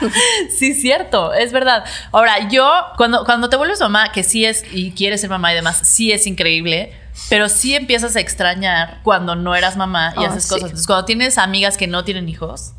Sí, 0.58 0.74
cierto, 0.74 1.34
es 1.34 1.52
verdad. 1.52 1.84
Ahora, 2.12 2.48
yo, 2.50 2.72
cuando, 2.98 3.26
cuando 3.26 3.50
te 3.50 3.56
vuelves 3.56 3.80
mamá, 3.80 4.12
que 4.12 4.24
sí 4.24 4.46
es, 4.46 4.64
y 4.72 4.92
quieres 4.92 5.22
ser 5.22 5.30
mamá 5.30 5.52
y 5.52 5.56
demás, 5.56 5.80
sí 5.84 6.12
es 6.12 6.28
increíble, 6.28 6.94
pero 7.30 7.50
sí 7.50 7.76
empiezas 7.76 8.16
a 8.16 8.20
extrañar 8.20 9.00
cuando 9.04 9.36
no 9.36 9.56
eras 9.56 9.76
mamá 9.78 10.14
y 10.16 10.20
Oh, 10.20 10.28
haces 10.28 10.44
sí. 10.44 10.50
cosas. 10.50 10.64
Entonces, 10.66 10.88
cuando 10.88 11.06
tienes 11.06 11.38
amigas 11.38 11.78
que 11.78 11.88
no 11.88 12.04
tienen 12.04 12.30
hijos, 12.30 12.72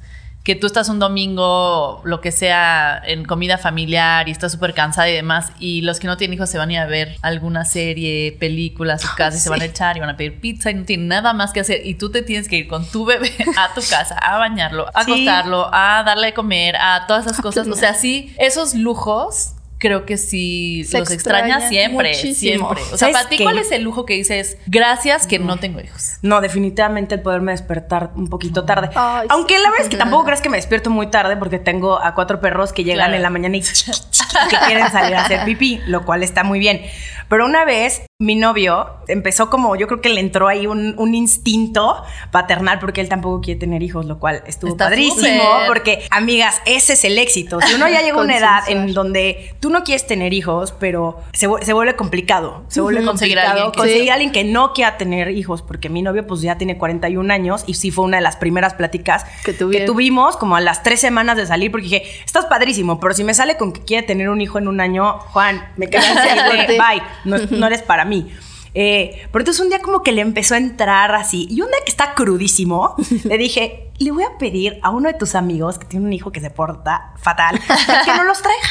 que 0.51 0.57
tú 0.57 0.67
estás 0.67 0.89
un 0.89 0.99
domingo, 0.99 2.01
lo 2.05 2.21
que 2.21 2.33
sea, 2.33 3.01
en 3.07 3.25
comida 3.25 3.57
familiar 3.57 4.29
y 4.29 4.33
estás 4.33 4.51
súper 4.51 4.75
cansada 4.75 5.09
y 5.09 5.13
demás, 5.15 5.53
y 5.61 5.83
los 5.83 6.01
que 6.01 6.09
no 6.09 6.17
tienen 6.17 6.35
hijos 6.35 6.51
se 6.51 6.59
van 6.59 6.71
a 6.71 6.73
ir 6.73 6.79
a 6.81 6.87
ver 6.87 7.15
alguna 7.23 7.65
serie, 7.65 8.37
película 8.41 8.95
a 8.95 8.99
su 8.99 9.07
casa 9.17 9.37
y 9.37 9.41
se 9.41 9.49
van 9.49 9.61
a 9.61 9.67
echar 9.67 9.97
y 9.97 10.01
van 10.01 10.11
a 10.11 10.17
pedir 10.17 10.41
pizza 10.41 10.73
y 10.73 10.75
no 10.75 10.85
tienen 10.85 11.07
nada 11.07 11.33
más 11.35 11.53
que 11.53 11.61
hacer, 11.61 11.87
y 11.87 11.95
tú 11.95 12.11
te 12.11 12.23
tienes 12.23 12.49
que 12.49 12.57
ir 12.57 12.67
con 12.67 12.85
tu 12.91 13.05
bebé 13.05 13.31
a 13.57 13.73
tu 13.75 13.81
casa 13.89 14.17
a 14.17 14.39
bañarlo, 14.39 14.89
a 14.93 15.05
Sí. 15.05 15.13
acostarlo, 15.13 15.71
a 15.73 16.03
darle 16.05 16.27
de 16.27 16.35
comer, 16.35 16.75
a 16.75 17.05
todas 17.07 17.27
esas 17.27 17.41
cosas. 17.41 17.69
O 17.69 17.77
sea, 17.77 17.95
sí, 17.95 18.35
esos 18.37 18.75
lujos 18.75 19.53
creo 19.81 20.05
que 20.07 20.17
sí 20.17 20.85
Se 20.85 21.01
los 21.01 21.11
extraña 21.11 21.69
siempre, 21.69 22.11
muchísimo. 22.11 22.73
siempre. 22.75 22.83
O 22.95 22.97
sea, 22.97 22.99
¿Sabes 22.99 23.17
para 23.17 23.29
ti? 23.29 23.39
¿cuál 23.43 23.59
es 23.59 23.73
el 23.73 23.83
lujo 23.83 24.05
que 24.07 24.15
dices, 24.15 24.57
gracias 24.67 25.27
que 25.27 25.41
no 25.41 25.57
tengo 25.59 25.81
hijos? 25.81 26.13
No, 26.23 26.41
definitivamente 26.41 27.17
el 27.17 27.23
poderme 27.23 27.51
despertar 27.53 28.11
un 28.15 28.29
poquito 28.29 28.65
tarde. 28.65 28.91
Ay, 28.95 29.27
Aunque 29.31 29.57
sí. 29.57 29.63
la 29.63 29.71
verdad 29.71 29.87
es 29.87 29.91
que 29.91 29.97
tampoco 29.97 30.27
crees 30.27 30.41
que 30.41 30.49
me 30.51 30.59
despierto 30.59 30.91
muy 30.91 31.09
tarde 31.09 31.37
porque 31.37 31.59
tengo 31.59 32.01
a 32.01 32.15
cuatro 32.15 32.41
perros 32.41 32.73
que 32.73 32.85
llegan 32.85 33.01
Claro. 33.01 33.15
en 33.17 33.23
la 33.23 33.31
mañana 33.31 33.57
y 33.57 33.61
que 34.51 34.57
quieren 34.67 34.91
salir 34.93 35.17
a 35.17 35.25
hacer 35.25 35.45
pipí, 35.45 35.81
lo 35.87 36.05
cual 36.05 36.23
está 36.23 36.45
muy 36.45 36.59
bien. 36.61 36.83
Pero 37.31 37.47
una 37.47 37.65
vez 37.65 38.03
mi 38.19 38.35
novio 38.35 38.87
empezó 39.09 39.49
como, 39.49 39.77
yo 39.77 39.87
creo 39.87 40.03
que 40.03 40.11
le 40.11 40.21
entró 40.21 40.47
ahí 40.49 40.67
un, 40.67 40.95
un 40.99 41.15
instinto 41.15 42.03
paternal 42.31 42.79
porque 42.79 43.01
él 43.01 43.09
tampoco 43.09 43.41
quiere 43.41 43.59
tener 43.59 43.83
hijos, 43.83 44.05
lo 44.05 44.19
cual 44.19 44.43
estuvo 44.47 44.73
Está 44.73 44.87
padrísimo. 44.87 45.43
Porque, 45.67 46.05
amigas, 46.11 46.61
ese 46.67 46.93
es 46.93 47.05
el 47.05 47.17
éxito. 47.19 47.61
Si 47.63 47.75
uno 47.75 47.89
ya 47.89 48.01
llega 48.03 48.19
a 48.19 48.23
una 48.23 48.37
edad 48.37 48.61
en 48.69 48.93
donde 48.93 49.55
tú 49.61 49.71
no 49.71 49.85
quieres 49.85 50.07
tener 50.07 50.35
hijos, 50.35 50.73
pero 50.79 51.21
se, 51.33 51.49
se 51.63 51.73
vuelve 51.73 51.97
complicado. 51.97 52.65
Se 52.69 52.81
vuelve 52.83 53.01
Ujú. 53.01 53.09
Conseguir 53.11 53.39
a 53.39 53.43
complicado 53.45 53.67
alguien 53.69 53.79
conseguir 53.81 54.03
Sí. 54.03 54.09
a 54.11 54.15
alguien 54.15 54.33
que 54.33 54.45
no 54.45 54.73
quiera 54.75 54.97
tener 54.99 55.31
hijos, 55.31 55.63
porque 55.63 55.89
mi 55.89 56.03
novio 56.03 56.27
pues 56.27 56.43
ya 56.43 56.59
tiene 56.59 56.77
41 56.77 57.33
años 57.33 57.65
y 57.67 57.75
sí 57.75 57.91
fue 57.91 58.05
una 58.05 58.17
de 58.19 58.23
las 58.23 58.37
primeras 58.37 58.75
pláticas 58.75 59.25
Que 59.45 59.53
tuvimos 59.87 60.37
como 60.37 60.57
a 60.57 60.61
las 60.61 60.83
tres 60.83 61.01
semanas 61.01 61.37
de 61.37 61.47
salir, 61.47 61.71
porque 61.71 61.85
dije, 61.85 62.03
estás 62.25 62.47
padrísimo, 62.47 62.99
pero 63.01 63.15
si 63.15 63.25
me 63.25 63.35
sale 63.35 63.57
con 63.57 63.73
que 63.73 63.81
quiere 63.83 64.07
tener 64.07 64.29
un 64.29 64.41
hijo 64.41 64.59
en 64.59 64.69
un 64.69 64.81
año, 64.81 65.19
Juan, 65.19 65.73
me 65.77 65.89
quedo 65.89 66.03
Corte. 66.51 66.79
bye, 66.79 67.03
no, 67.25 67.37
no 67.39 67.67
eres 67.67 67.83
para 67.83 68.05
mí. 68.05 68.33
Eh, 68.73 69.27
pero 69.33 69.43
entonces 69.43 69.61
un 69.61 69.69
día 69.69 69.81
como 69.81 70.03
que 70.03 70.13
le 70.13 70.21
empezó 70.23 70.55
a 70.55 70.59
entrar 70.59 71.13
así, 71.15 71.47
y 71.51 71.61
un 71.61 71.69
día 71.69 71.79
que 71.85 71.91
está 71.91 72.15
crudísimo, 72.15 72.95
le 73.25 73.37
dije, 73.39 73.91
le 73.99 74.13
voy 74.13 74.23
a 74.25 74.39
pedir 74.39 74.79
a 74.83 74.91
uno 74.91 75.09
de 75.09 75.15
tus 75.15 75.35
amigos 75.35 75.79
que 75.79 75.87
tiene 75.87 76.07
un 76.07 76.13
hijo 76.13 76.31
que 76.31 76.41
se 76.41 76.51
porta 76.51 77.13
fatal, 77.21 77.59
que 78.05 78.15
no 78.15 78.23
los 78.25 78.41
traiga. 78.43 78.69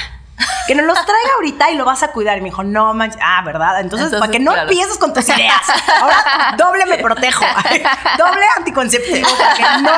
Que 0.67 0.73
no 0.75 0.83
los 0.83 0.93
traiga 0.95 1.29
ahorita 1.35 1.69
y 1.71 1.75
lo 1.75 1.83
vas 1.83 2.01
a 2.01 2.11
cuidar. 2.13 2.37
Y 2.37 2.41
me 2.41 2.45
dijo, 2.45 2.63
no 2.63 2.93
manches. 2.93 3.19
Ah, 3.21 3.41
¿verdad? 3.43 3.81
Entonces, 3.81 4.05
Entonces, 4.05 4.19
para 4.21 4.31
que 4.31 4.39
no 4.39 4.53
claro. 4.53 4.69
empieces 4.69 4.97
con 4.97 5.13
tus 5.13 5.27
ideas. 5.27 5.51
Ahora, 5.99 6.55
doble 6.57 6.85
me 6.85 6.97
protejo. 6.99 7.43
doble 8.17 8.41
anticonceptivo. 8.55 9.27
Porque 9.27 9.63
no, 9.81 9.91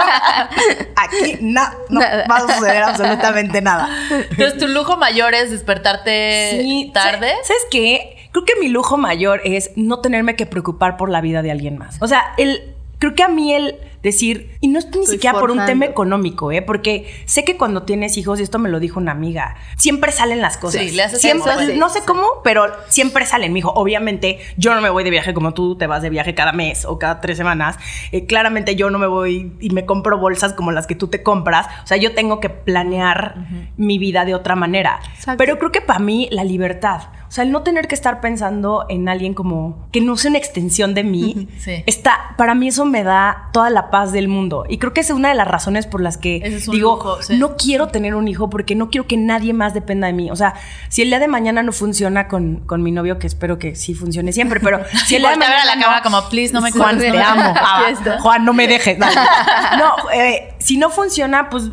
aquí 0.96 1.38
no, 1.42 1.62
no 1.90 2.00
va 2.00 2.36
a 2.38 2.42
suceder 2.42 2.84
absolutamente 2.84 3.62
nada. 3.62 3.88
Entonces, 4.10 4.58
tu 4.58 4.68
lujo 4.68 4.98
mayor 4.98 5.36
es 5.36 5.52
despertarte 5.52 6.58
Sí, 6.62 6.90
tarde. 6.94 7.30
¿sabes- 7.34 7.48
¿Sabes 7.48 7.64
qué? 7.70 8.21
Creo 8.32 8.46
que 8.46 8.54
mi 8.60 8.70
lujo 8.70 8.98
mayor 8.98 9.42
es 9.44 9.72
no 9.76 10.00
tenerme 10.00 10.36
que 10.36 10.46
preocupar 10.46 10.98
por 10.98 11.10
la 11.10 11.22
vida 11.22 11.42
de 11.42 11.52
alguien 11.52 11.78
más. 11.78 12.02
O 12.02 12.08
sea, 12.08 12.34
el, 12.38 12.76
creo 13.00 13.16
que 13.16 13.24
a 13.24 13.28
mí 13.28 13.54
el 13.54 13.76
decir, 14.04 14.58
y 14.62 14.68
no 14.68 14.80
es 14.80 14.86
ni 14.86 15.02
Estoy 15.02 15.16
siquiera 15.16 15.40
por 15.40 15.52
un 15.52 15.66
tema 15.66 15.86
económico, 15.86 16.52
¿eh? 16.52 16.62
Porque 16.62 17.12
sé 17.26 17.44
que 17.44 17.58
cuando 17.58 17.84
tienes 17.84 18.18
hijos, 18.18 18.40
y 18.40 18.44
esto 18.44 18.60
me 18.60 18.70
lo 18.70 18.80
dijo 18.80 19.00
una 19.00 19.12
amiga, 19.12 19.56
siempre 19.78 20.12
salen 20.12 20.42
las 20.42 20.58
cosas. 20.58 20.82
Sí, 20.82 20.92
le 20.92 21.04
haces 21.04 21.22
siempre, 21.22 21.76
No 21.76 21.90
sé 21.90 22.02
cómo, 22.06 22.28
pero 22.44 22.68
siempre 22.90 23.26
salen. 23.26 23.54
Me 23.54 23.58
dijo, 23.58 23.72
obviamente, 23.72 24.40
yo 24.58 24.74
no 24.74 24.82
me 24.82 24.90
voy 24.90 25.04
de 25.04 25.10
viaje 25.10 25.34
como 25.34 25.54
tú 25.54 25.76
te 25.78 25.88
vas 25.88 26.02
de 26.02 26.10
viaje 26.10 26.34
cada 26.34 26.52
mes 26.52 26.86
o 26.86 26.98
cada 26.98 27.22
tres 27.22 27.38
semanas. 27.38 27.78
Eh, 28.12 28.26
claramente 28.26 28.76
yo 28.76 28.90
no 28.90 29.00
me 29.00 29.08
voy 29.08 29.54
y 29.60 29.70
me 29.70 29.86
compro 29.86 30.18
bolsas 30.18 30.54
como 30.54 30.72
las 30.72 30.88
que 30.88 30.96
tú 30.96 31.08
te 31.08 31.22
compras. 31.24 31.68
O 31.84 31.88
sea, 31.88 31.98
yo 31.98 32.14
tengo 32.14 32.40
que 32.40 32.50
planear 32.50 33.36
mi 33.78 33.98
vida 33.98 34.26
de 34.26 34.34
otra 34.36 34.56
manera. 34.56 35.00
Exacto. 35.16 35.38
Pero 35.38 35.60
creo 35.60 35.72
que 35.72 35.82
para 35.82 36.00
mí 36.00 36.28
la 36.32 36.44
libertad, 36.44 37.02
o 37.32 37.34
sea, 37.34 37.46
el 37.46 37.52
no 37.54 37.64
tener 37.64 37.88
que 37.88 37.96
estar 37.96 38.20
pensando 38.20 38.86
en 38.90 39.08
alguien 39.08 39.34
como 39.34 39.88
que 39.94 40.02
no 40.02 40.18
sea 40.18 40.28
una 40.32 40.38
extensión 40.38 40.94
de 40.94 41.06
mí, 41.06 41.48
Sí. 41.60 41.82
está, 41.86 42.36
para 42.36 42.56
mí 42.56 42.68
eso 42.68 42.84
me 42.84 43.04
da 43.06 43.48
toda 43.54 43.70
la 43.70 43.90
paz 43.90 44.12
del 44.12 44.28
mundo. 44.28 44.66
Y 44.68 44.80
creo 44.80 44.92
que 44.92 45.00
esa 45.00 45.14
es 45.14 45.18
una 45.18 45.30
de 45.30 45.36
las 45.36 45.48
razones 45.48 45.88
por 45.88 46.02
las 46.02 46.18
que 46.18 46.42
es 46.44 46.70
digo, 46.70 46.96
lujo, 46.98 47.22
sí. 47.24 47.38
no 47.38 47.56
quiero 47.56 47.88
tener 47.88 48.16
un 48.16 48.28
hijo 48.28 48.50
porque 48.50 48.76
no 48.76 48.90
quiero 48.90 49.08
que 49.08 49.16
nadie 49.16 49.54
más 49.54 49.74
dependa 49.74 50.08
de 50.08 50.14
mí. 50.14 50.30
O 50.30 50.36
sea, 50.36 50.56
si 50.90 51.04
el 51.04 51.08
día 51.08 51.20
de 51.20 51.30
mañana 51.30 51.64
no 51.64 51.72
funciona 51.72 52.28
con, 52.28 52.58
con 52.66 52.84
mi 52.84 52.92
novio, 52.92 53.18
que 53.18 53.28
espero 53.28 53.58
que 53.58 53.76
sí 53.76 53.94
funcione 53.94 54.34
siempre, 54.34 54.60
pero 54.60 54.82
si 55.06 55.16
el 55.16 55.22
día 55.22 55.32
de 55.32 55.38
mañana 55.38 55.64
la 55.64 55.76
no- 55.78 55.82
cámara 55.84 56.04
como, 56.04 56.28
please, 56.28 56.54
no 56.54 56.60
me 56.60 56.70
Juan, 56.74 57.00
te 57.00 57.18
amo. 57.18 57.54
Ah. 57.64 58.18
Juan, 58.20 58.44
no 58.44 58.52
me 58.52 58.68
dejes. 58.68 58.98
No, 59.00 60.10
eh, 60.14 60.54
si 60.60 60.76
no 60.78 60.90
funciona, 60.90 61.50
pues 61.50 61.70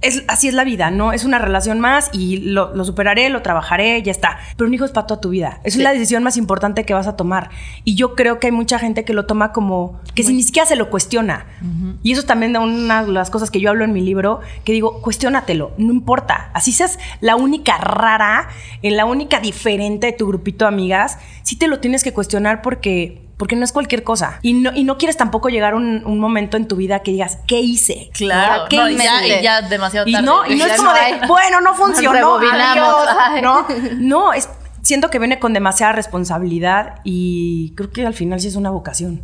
es, 0.00 0.22
así 0.28 0.46
es 0.46 0.54
la 0.54 0.64
vida, 0.64 0.90
¿no? 0.90 1.12
Es 1.12 1.24
una 1.24 1.38
relación 1.38 1.80
más 1.80 2.10
y 2.12 2.38
lo, 2.38 2.74
lo 2.74 2.84
superaré, 2.84 3.28
lo 3.30 3.42
trabajaré, 3.42 4.00
ya 4.02 4.12
está. 4.12 4.38
Pero 4.56 4.68
un 4.68 4.74
hijo 4.74 4.84
es 4.84 4.92
para 4.92 5.06
toda 5.08 5.20
tu 5.20 5.30
vida. 5.30 5.60
Es 5.64 5.76
la 5.76 5.92
decisión 5.92 6.22
más 6.22 6.36
importante 6.36 6.84
que 6.84 6.94
vas 6.94 7.08
a 7.08 7.16
tomar. 7.16 7.50
Y 7.84 7.96
yo 7.96 8.14
creo 8.14 8.38
que 8.38 8.46
hay 8.46 8.52
mucha 8.52 8.78
gente 8.78 9.04
que 9.04 9.12
lo 9.12 9.26
toma 9.26 9.52
como 9.52 10.00
que 10.14 10.22
si 10.22 10.32
ni 10.32 10.42
siquiera 10.42 10.66
se 10.66 10.76
lo 10.76 10.88
cuestiona. 10.90 11.46
Y 12.02 12.12
eso 12.12 12.20
es 12.20 12.26
también 12.26 12.52
de 12.52 12.60
una 12.60 13.04
de 13.04 13.12
las 13.12 13.30
cosas 13.30 13.50
que 13.50 13.60
yo 13.60 13.70
hablo 13.70 13.84
en 13.84 13.92
mi 13.92 14.00
libro, 14.00 14.40
que 14.64 14.72
digo, 14.72 15.02
cuestiónatelo, 15.02 15.72
no 15.78 15.92
importa. 15.92 16.50
Así 16.54 16.72
seas 16.72 16.98
la 17.20 17.34
única 17.34 17.78
rara, 17.78 18.48
en 18.82 18.96
la 18.96 19.04
única 19.04 19.40
diferente 19.40 20.08
de 20.08 20.12
tu 20.12 20.28
grupito 20.28 20.64
de 20.64 20.68
amigas, 20.68 21.18
sí 21.42 21.56
te 21.56 21.66
lo 21.66 21.80
tienes 21.80 22.04
que 22.04 22.12
cuestionar 22.12 22.62
porque 22.62 23.27
porque 23.38 23.56
no 23.56 23.64
es 23.64 23.72
cualquier 23.72 24.02
cosa. 24.02 24.38
Y 24.42 24.52
no, 24.52 24.74
y 24.74 24.84
no 24.84 24.98
quieres 24.98 25.16
tampoco 25.16 25.48
llegar 25.48 25.72
a 25.72 25.76
un, 25.76 26.02
un 26.04 26.18
momento 26.20 26.58
en 26.58 26.68
tu 26.68 26.76
vida 26.76 26.98
que 27.00 27.12
digas, 27.12 27.38
¿qué 27.46 27.60
hice? 27.60 28.10
Claro, 28.12 28.64
¿Qué 28.68 28.76
no, 28.76 28.90
hice? 28.90 29.04
ya, 29.04 29.26
y 29.26 29.42
ya 29.42 29.62
demasiado 29.62 30.06
Y 30.06 30.12
tarde. 30.12 30.26
no, 30.26 30.44
y 30.46 30.56
no 30.56 30.66
es 30.66 30.76
como 30.76 30.90
no 30.90 30.94
de, 30.96 31.26
bueno, 31.26 31.60
no 31.62 31.74
funcionó. 31.74 32.36
Adiós". 32.36 33.42
No, 33.42 33.66
no, 33.96 34.32
es, 34.34 34.48
siento 34.82 35.08
que 35.08 35.18
viene 35.18 35.38
con 35.38 35.52
demasiada 35.54 35.92
responsabilidad 35.92 36.96
y 37.04 37.72
creo 37.76 37.90
que 37.90 38.06
al 38.06 38.14
final 38.14 38.40
sí 38.40 38.48
es 38.48 38.56
una 38.56 38.70
vocación. 38.70 39.22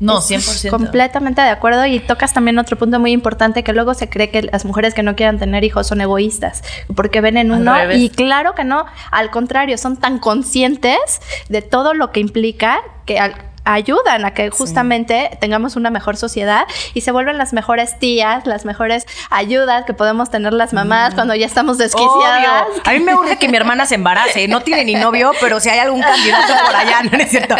No, 0.00 0.18
Es 0.18 0.30
100%. 0.30 0.70
Completamente 0.70 1.40
de 1.42 1.48
acuerdo 1.50 1.84
y 1.86 2.00
tocas 2.00 2.32
también 2.32 2.58
otro 2.58 2.78
punto 2.78 2.98
muy 3.00 3.12
importante 3.12 3.62
que 3.62 3.72
luego 3.72 3.92
se 3.94 4.08
cree 4.08 4.30
que 4.30 4.42
las 4.42 4.64
mujeres 4.64 4.94
que 4.94 5.02
no 5.02 5.16
quieran 5.16 5.38
tener 5.38 5.64
hijos 5.64 5.86
son 5.86 6.00
egoístas 6.00 6.62
porque 6.94 7.20
ven 7.20 7.36
en 7.36 7.50
uno 7.50 7.74
y 7.92 8.08
claro 8.10 8.54
que 8.54 8.64
no, 8.64 8.86
al 9.10 9.30
contrario, 9.30 9.76
son 9.78 9.96
tan 9.98 10.18
conscientes 10.18 10.98
de 11.48 11.62
todo 11.62 11.92
lo 11.94 12.10
que 12.12 12.20
implica 12.20 12.78
que 13.04 13.18
al- 13.18 13.36
ayudan 13.66 14.24
a 14.24 14.32
que 14.32 14.48
justamente 14.50 15.36
tengamos 15.40 15.76
una 15.76 15.90
mejor 15.90 16.16
sociedad 16.16 16.66
y 16.94 17.02
se 17.02 17.10
vuelven 17.12 17.36
las 17.36 17.52
mejores 17.52 17.98
tías, 17.98 18.46
las 18.46 18.64
mejores 18.64 19.06
ayudas 19.30 19.84
que 19.84 19.92
podemos 19.92 20.30
tener 20.30 20.52
las 20.52 20.72
mamás 20.72 21.14
cuando 21.14 21.34
ya 21.34 21.44
estamos 21.46 21.76
desquiciadas. 21.78 22.66
Obvio. 22.70 22.82
A 22.84 22.90
mí 22.92 23.00
me 23.00 23.14
urge 23.14 23.36
que 23.38 23.48
mi 23.48 23.56
hermana 23.56 23.84
se 23.86 23.96
embarace. 23.96 24.48
No 24.48 24.60
tiene 24.62 24.84
ni 24.84 24.94
novio, 24.94 25.32
pero 25.40 25.60
si 25.60 25.68
hay 25.68 25.78
algún 25.80 26.00
candidato 26.00 26.52
por 26.64 26.74
allá, 26.76 27.02
no 27.02 27.18
es 27.18 27.28
cierto. 27.30 27.54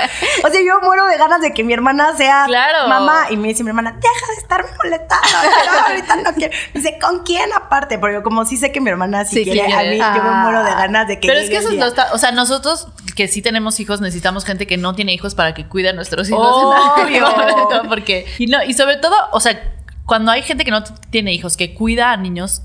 O 0.44 0.48
sea, 0.50 0.60
yo 0.64 0.80
muero 0.82 1.06
de 1.06 1.16
ganas 1.18 1.40
de 1.40 1.52
que 1.52 1.64
mi 1.64 1.72
hermana 1.72 2.16
sea 2.16 2.44
Claro. 2.46 2.88
mamá. 2.88 3.26
Y 3.30 3.36
me 3.36 3.48
dice 3.48 3.62
mi 3.64 3.70
hermana, 3.70 3.92
deja 4.00 4.26
de 4.32 4.38
estarme 4.38 4.70
molestando. 4.82 5.26
pero 5.60 5.86
ahorita 5.88 6.16
no 6.16 6.32
quiero. 6.34 6.56
Dice, 6.72 6.98
¿con 7.00 7.24
quién 7.24 7.52
aparte? 7.52 7.98
Porque 7.98 8.14
yo 8.14 8.22
como 8.22 8.44
sí 8.44 8.56
sé 8.56 8.70
que 8.72 8.80
mi 8.80 8.90
hermana 8.90 9.24
sí, 9.24 9.36
Sí 9.36 9.44
quiere, 9.44 9.66
quiere. 9.66 9.74
a 9.74 9.90
mí 9.90 9.98
yo 10.16 10.22
me 10.22 10.28
Ah. 10.30 10.40
muero 10.42 10.62
de 10.62 10.70
ganas 10.70 11.08
de 11.08 11.18
que 11.18 11.26
Pero 11.26 11.40
es 11.40 11.50
que 11.50 11.56
eso 11.56 11.70
lo 11.72 11.86
está, 11.86 12.12
o 12.12 12.18
sea, 12.18 12.30
nosotros 12.32 12.88
que 13.16 13.26
sí 13.26 13.42
tenemos 13.42 13.80
hijos 13.80 14.00
necesitamos 14.00 14.44
gente 14.44 14.66
que 14.66 14.76
no 14.76 14.94
tiene 14.94 15.12
hijos 15.12 15.34
para 15.34 15.54
que 15.54 15.66
cuide 15.66 15.88
a 15.88 15.92
nuestros 15.92 16.28
hijos. 16.28 16.46
Obvio. 16.46 17.26
¿no? 17.82 17.88
Porque 17.88 18.26
y 18.38 18.46
no 18.46 18.62
y 18.62 18.74
sobre 18.74 18.98
todo, 18.98 19.14
o 19.32 19.40
sea, 19.40 19.74
cuando 20.04 20.30
hay 20.30 20.42
gente 20.42 20.64
que 20.64 20.70
no 20.70 20.84
tiene 21.10 21.32
hijos 21.32 21.56
que 21.56 21.74
cuida 21.74 22.12
a 22.12 22.16
niños 22.16 22.62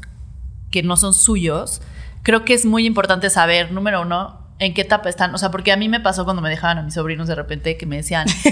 que 0.70 0.84
no 0.84 0.98
son 0.98 1.14
suyos, 1.14 1.82
creo 2.22 2.46
que 2.46 2.54
es 2.54 2.66
muy 2.66 2.86
importante 2.86 3.30
saber 3.30 3.72
número 3.72 4.02
uno 4.02 4.41
en 4.62 4.74
qué 4.76 4.82
etapa 4.82 5.10
están, 5.10 5.34
o 5.34 5.38
sea, 5.40 5.50
porque 5.50 5.72
a 5.72 5.76
mí 5.76 5.90
me 5.90 6.00
pasó 6.00 6.24
cuando 6.24 6.42
me 6.42 6.50
dejaban 6.50 6.78
a 6.78 6.82
mis 6.84 6.94
sobrinos 6.94 7.28
de 7.28 7.34
repente 7.36 7.78
que 7.78 7.86
me 7.88 7.98
decían, 7.98 8.28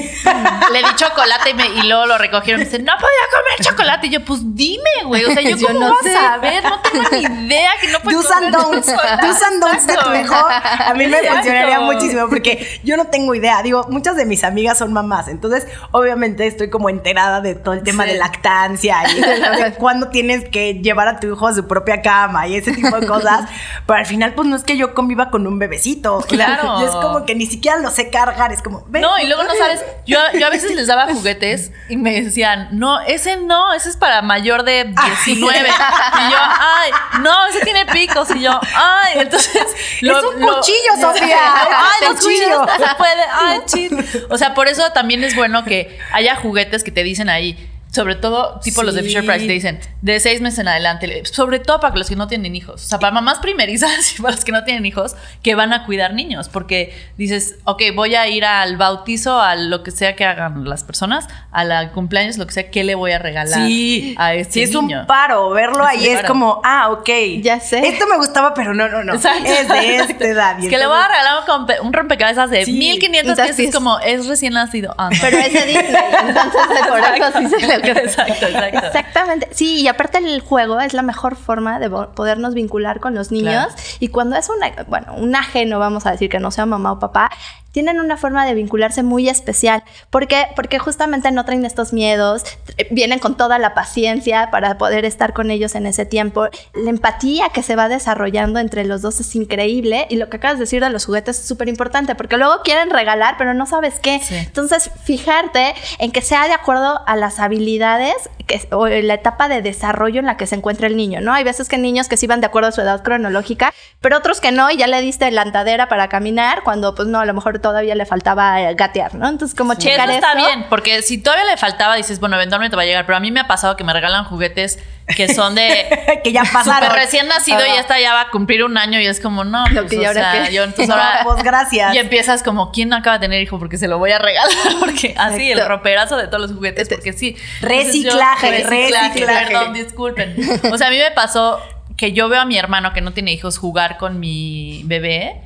le 0.74 0.80
di 0.80 0.96
chocolate 0.96 1.52
y, 1.52 1.54
me- 1.54 1.68
y 1.68 1.84
luego 1.88 2.08
lo 2.08 2.18
recogieron 2.18 2.62
y 2.62 2.66
me 2.66 2.70
dicen, 2.70 2.84
no 2.84 2.94
podía 2.96 3.08
comer 3.32 3.66
chocolate. 3.66 4.08
Y 4.08 4.10
yo, 4.10 4.26
pues 4.26 4.42
dime, 4.56 4.90
güey, 5.06 5.24
o 5.26 5.32
sea, 5.32 5.42
yo, 5.44 5.56
Yo 5.56 5.68
cómo 5.68 5.80
no 5.82 5.90
vas 5.90 6.02
sé. 6.04 6.16
a 6.18 6.38
no 6.62 6.82
tengo 6.82 7.10
ni 7.12 7.46
idea 7.46 7.70
que 7.80 7.88
no 7.90 8.00
and 8.00 8.06
comer 8.06 8.52
don'ts. 8.52 8.88
Do's 8.88 9.42
and 9.44 9.62
don'ts 9.62 9.86
de 9.88 9.94
tu 9.98 10.14
hijo. 10.16 10.36
A 10.36 10.94
mí 10.96 11.06
me 11.08 11.18
funcionaría 11.20 11.80
muchísimo 11.82 12.28
porque 12.28 12.80
yo 12.84 12.98
no 12.98 13.06
tengo 13.06 13.36
idea. 13.36 13.62
Digo, 13.62 13.86
muchas 13.90 14.16
de 14.16 14.26
mis 14.26 14.44
amigas 14.44 14.78
son 14.80 14.92
mamás. 14.94 15.28
Entonces, 15.28 15.68
obviamente, 15.92 16.48
estoy 16.48 16.70
como 16.72 16.90
enterada 16.90 17.42
de 17.42 17.54
todo 17.56 17.74
el 17.76 17.84
tema 17.84 18.06
Sí. 18.06 18.12
de 18.14 18.18
lactancia 18.18 18.98
y 19.12 19.22
de 19.22 19.74
cuándo 19.78 20.08
tienes 20.10 20.48
que 20.50 20.76
llevar 20.76 21.08
a 21.08 21.20
tu 21.20 21.28
hijo 21.32 21.48
a 21.48 21.54
su 21.54 21.68
propia 21.68 22.02
cama 22.02 22.48
y 22.48 22.56
ese 22.56 22.72
tipo 22.72 23.00
de 23.00 23.06
cosas. 23.06 23.42
Pero 23.86 24.00
al 24.00 24.06
final, 24.06 24.34
pues 24.34 24.48
no 24.48 24.56
es 24.56 24.64
que 24.64 24.76
yo 24.78 24.94
conviva 24.96 25.30
con 25.30 25.46
un 25.46 25.60
bebecito. 25.60 25.99
Claro. 26.30 26.82
Y 26.82 26.86
es 26.86 26.92
como 26.92 27.26
que 27.26 27.36
ni 27.36 27.46
siquiera 27.46 27.78
lo 27.78 27.90
sé 27.90 28.10
cargar. 28.10 28.52
Es 28.52 28.62
como, 28.62 28.84
ven. 28.88 29.02
No, 29.02 29.18
y 29.20 29.26
luego 29.28 29.44
no 29.44 29.54
sabes. 29.56 29.84
Yo, 30.06 30.20
yo 30.38 30.48
a 30.48 30.50
veces 30.50 30.72
les 30.76 30.88
daba 30.88 31.08
juguetes 31.14 31.72
y 31.90 31.98
me 31.98 32.22
decían, 32.22 32.70
no, 32.72 33.00
ese 33.02 33.38
no, 33.38 33.74
ese 33.74 33.90
es 33.90 33.98
para 33.98 34.22
mayor 34.22 34.64
de 34.64 34.94
19. 35.26 35.58
Y 35.60 36.32
yo, 36.32 36.38
ay, 36.40 36.92
no, 37.22 37.48
ese 37.48 37.62
tiene 37.62 37.86
picos. 37.88 38.30
Y 38.36 38.42
yo, 38.42 38.60
ay, 38.76 39.20
entonces. 39.20 39.50
Es 40.02 40.24
un 40.24 40.42
cuchillo, 40.42 40.96
Sofía. 41.02 41.54
Ay, 41.56 42.08
los 42.08 42.16
cuchillos 42.16 42.70
se 42.78 42.96
puede. 42.96 43.24
Ay, 43.34 43.60
chis. 43.66 43.92
O 44.30 44.38
sea, 44.38 44.54
por 44.54 44.68
eso 44.68 44.92
también 44.92 45.24
es 45.24 45.36
bueno 45.36 45.64
que 45.64 46.00
haya 46.12 46.36
juguetes 46.36 46.84
que 46.84 46.92
te 46.92 47.04
dicen 47.04 47.30
ahí. 47.30 47.69
Sobre 48.00 48.16
todo, 48.16 48.62
tipo 48.64 48.82
los 48.84 48.96
de. 48.96 49.04
Fisher 49.04 49.26
Price, 49.26 49.46
te 49.46 49.52
dicen 49.52 49.80
de 50.02 50.20
seis 50.22 50.40
meses 50.40 50.60
en 50.60 50.70
adelante. 50.70 51.26
Sobre 51.26 51.60
todo 51.60 51.82
para 51.82 51.94
los 51.98 52.08
que 52.08 52.16
no 52.16 52.30
tienen 52.30 52.56
hijos. 52.56 52.86
O 52.86 52.88
sea, 52.88 52.98
para 52.98 53.12
mamás 53.12 53.40
primerizas 53.40 54.14
y 54.18 54.22
para 54.22 54.36
los 54.36 54.46
que 54.46 54.54
no 54.54 54.64
tienen 54.64 54.86
hijos 54.86 55.18
que 55.44 55.54
van 55.56 55.74
a 55.74 55.86
cuidar 55.86 56.14
niños. 56.14 56.48
Porque 56.48 56.96
dices, 57.18 57.56
ok, 57.66 57.82
voy 57.94 58.16
a 58.16 58.26
ir 58.30 58.46
al 58.46 58.78
bautizo, 58.78 59.42
a 59.42 59.56
lo 59.56 59.84
que 59.84 59.92
sea 59.92 60.16
que 60.16 60.24
hagan 60.24 60.64
las 60.70 60.86
personas, 60.86 61.28
a 61.52 61.66
la 61.66 61.92
cumpleaños, 61.92 62.38
lo 62.38 62.48
que 62.48 62.54
sea, 62.54 62.72
¿qué 62.72 62.84
le 62.86 62.96
voy 62.96 63.12
a 63.12 63.20
regalar 63.20 63.68
Sí, 63.68 64.16
a 64.18 64.34
este 64.34 64.54
sí, 64.54 64.62
es 64.64 64.72
niño? 64.72 65.02
un 65.02 65.06
paro. 65.08 65.50
Verlo 65.50 65.84
Es 65.84 65.90
ahí 65.90 66.08
es 66.08 66.16
paro. 66.18 66.28
como, 66.30 66.62
ah, 66.64 66.90
ok. 66.92 67.10
Ya 67.42 67.60
sé. 67.60 67.86
Esto 67.86 68.08
me 68.08 68.16
gustaba, 68.16 68.54
pero 68.54 68.74
no, 68.74 68.88
no, 68.88 69.04
no. 69.04 69.16
Exacto. 69.16 69.46
Es 69.52 69.68
de 69.68 69.96
esta 69.98 70.26
edad. 70.26 70.60
Es 70.64 70.70
que 70.70 70.78
le 70.78 70.88
voy 70.88 70.98
a 70.98 71.08
regalar 71.08 71.34
un, 71.82 71.88
un 71.88 71.94
rompecabezas 71.94 72.50
de 72.50 72.64
Sí. 72.64 72.74
1500 72.74 73.30
Entonces, 73.32 73.56
pesos, 73.58 73.74
como 73.76 74.00
es 74.00 74.26
recién 74.28 74.54
nacido. 74.54 74.94
Ah, 74.98 75.10
no. 75.12 75.18
Pero 75.22 75.38
es 75.38 75.52
de 75.54 75.66
Disney, 75.66 76.04
entonces 76.28 76.62
por 76.88 77.00
eso 77.00 77.40
sí 77.40 77.48
se 77.48 77.68
le. 77.68 77.89
Exacto, 77.98 78.46
exacto. 78.46 78.88
Exactamente. 78.88 79.50
Sí, 79.52 79.82
y 79.82 79.88
aparte 79.88 80.20
el 80.20 80.42
juego 80.42 80.80
es 80.80 80.94
la 80.94 81.02
mejor 81.02 81.36
forma 81.36 81.80
de 81.80 81.90
podernos 81.90 82.54
vincular 82.54 83.00
con 83.00 83.16
los 83.16 83.32
niños. 83.32 83.66
Claro. 83.66 83.82
Y 84.00 84.10
cuando 84.10 84.36
es 84.36 84.50
una, 84.50 84.72
bueno, 84.88 85.16
un 85.16 85.36
ajeno, 85.36 85.80
vamos 85.80 86.06
a 86.06 86.12
decir 86.12 86.30
que 86.30 86.40
no 86.40 86.52
sea 86.52 86.66
mamá 86.66 86.94
o 86.94 87.00
papá, 87.00 87.30
tienen 87.72 88.00
una 88.00 88.18
forma 88.18 88.46
de 88.46 88.54
vincularse 88.54 89.04
muy 89.04 89.30
especial. 89.30 89.84
¿Por 90.10 90.28
qué? 90.28 90.48
Porque 90.56 90.80
justamente 90.80 91.32
no 91.32 91.46
traen 91.46 91.66
estos 91.66 91.94
miedos, 91.94 92.44
eh, 92.78 92.88
vienen 92.92 93.20
con 93.20 93.38
toda 93.38 93.60
la 93.60 93.74
paciencia 93.74 94.50
para 94.52 94.78
poder 94.78 95.06
estar 95.06 95.34
con 95.34 95.52
ellos 95.52 95.76
en 95.76 95.86
ese 95.86 96.06
tiempo. 96.06 96.48
La 96.74 96.90
empatía 96.90 97.50
que 97.50 97.64
se 97.64 97.76
va 97.76 97.90
desarrollando 97.90 98.60
entre 98.60 98.86
los 98.86 99.02
dos 99.02 99.20
es 99.20 99.36
increíble. 99.36 100.08
Y 100.10 100.16
lo 100.16 100.30
que 100.30 100.38
acabas 100.38 100.58
de 100.58 100.64
decir 100.64 100.84
de 100.84 100.90
los 100.90 101.06
juguetes 101.06 101.40
es 101.40 101.46
súper 101.46 101.70
importante, 101.70 102.16
porque 102.16 102.38
luego 102.38 102.62
quieren 102.64 102.90
regalar, 102.90 103.36
pero 103.38 103.54
no 103.54 103.66
sabes 103.66 104.00
qué. 104.00 104.20
Sí. 104.20 104.36
Entonces, 104.36 104.90
fijarte 105.04 105.74
en 106.00 106.12
que 106.12 106.22
sea 106.22 106.48
de 106.48 106.54
acuerdo 106.54 107.02
a 107.06 107.16
las 107.16 107.40
habilidades 107.40 108.16
que, 108.48 108.68
o 108.72 108.88
la 108.88 109.14
etapa 109.14 109.48
de 109.48 109.62
desarrollo 109.62 110.20
en 110.20 110.26
la 110.26 110.38
que 110.38 110.48
se 110.48 110.56
encuentra 110.56 110.88
el 110.88 110.98
niño, 110.98 111.22
¿no? 111.22 111.34
Hay 111.34 111.44
veces 111.44 111.70
que 111.70 111.78
niños 111.78 112.08
que 112.08 112.18
sí 112.18 112.26
van 112.26 112.42
de 112.42 112.48
acuerdo 112.48 112.70
a 112.70 112.72
su 112.72 112.82
edad 112.82 113.04
cronológica, 113.04 113.74
pero 114.02 114.18
otros 114.18 114.42
que 114.42 114.52
no, 114.52 114.72
y 114.72 114.78
ya 114.78 114.88
le 114.88 115.02
diste 115.02 115.30
la 115.32 115.44
andadera 115.44 115.88
para 115.88 116.10
caminar, 116.10 116.64
cuando 116.64 116.96
pues 116.96 117.08
no, 117.08 117.20
a 117.20 117.26
lo 117.26 117.34
mejor 117.34 117.59
todavía 117.60 117.96
le 117.96 118.06
faltaba 118.06 118.62
eh, 118.62 118.74
gatear, 118.76 119.16
¿no? 119.16 119.28
Entonces, 119.28 119.56
como 119.58 119.74
Que 119.76 119.80
checar 119.80 120.10
eso 120.10 120.18
está 120.20 120.34
eso. 120.34 120.46
bien, 120.48 120.66
porque 120.70 121.02
si 121.02 121.18
todavía 121.18 121.46
le 121.46 121.58
faltaba, 121.58 121.96
dices, 121.96 122.20
bueno, 122.20 122.36
eventualmente 122.36 122.76
va 122.76 122.84
a 122.84 122.86
llegar. 122.86 123.06
Pero 123.06 123.18
a 123.18 123.20
mí 123.20 123.32
me 123.32 123.40
ha 123.40 123.48
pasado 123.48 123.76
que 123.76 123.84
me 123.84 123.94
regalan 123.94 124.24
juguetes 124.26 124.80
que 125.16 125.34
son 125.34 125.56
de 125.56 126.20
que 126.24 126.32
ya 126.32 126.44
pasaron. 126.44 126.90
súper 126.90 127.04
recién 127.04 127.28
nacido 127.28 127.60
y 127.66 127.78
esta 127.80 128.00
ya 128.00 128.14
va 128.14 128.22
a 128.22 128.30
cumplir 128.30 128.64
un 128.64 128.78
año 128.78 129.00
y 129.00 129.08
es 129.08 129.20
como, 129.20 129.44
no, 129.44 129.66
Lo 129.70 129.82
pues, 129.82 129.90
que, 129.92 129.96
¿y 129.96 130.06
o 130.06 130.08
ahora 130.08 130.32
sea, 130.34 130.44
qué? 130.46 130.54
yo 130.54 130.64
entonces 130.64 130.88
No, 130.88 130.94
ahora... 130.96 131.22
pues 131.24 131.44
gracias. 131.44 131.94
Y 131.96 131.98
empiezas 131.98 132.44
como, 132.44 132.72
¿quién 132.72 132.90
no 132.90 132.96
acaba 132.96 133.18
de 133.18 133.26
tener 133.26 133.42
hijo? 133.42 133.58
Porque 133.58 133.78
se 133.78 133.88
lo 133.88 133.98
voy 133.98 134.12
a 134.12 134.20
regalar, 134.20 134.50
porque 134.80 135.16
así, 135.18 135.52
el 135.52 135.58
Exacto. 135.60 135.68
roperazo 135.76 136.18
de 136.18 136.28
todos 136.28 136.42
los 136.42 136.52
juguetes, 136.54 136.90
porque 136.90 137.14
sí. 137.14 137.36
Reciclaje, 137.62 138.48
Entonces 138.62 138.92
reciclaje. 138.92 139.48
Perdón, 139.48 139.74
disculpen. 139.74 140.36
O 140.72 140.78
sea, 140.78 140.88
a 140.88 140.92
mí 140.92 140.98
me 140.98 141.12
pasó 141.12 141.60
que 141.98 142.12
yo 142.14 142.30
veo 142.30 142.42
a 142.42 142.46
mi 142.46 142.58
hermano 142.58 142.94
que 142.94 143.02
no 143.02 143.12
tiene 143.12 143.32
hijos 143.34 143.58
jugar 143.58 143.98
con 143.98 144.20
mi 144.20 144.84
bebé 144.86 145.42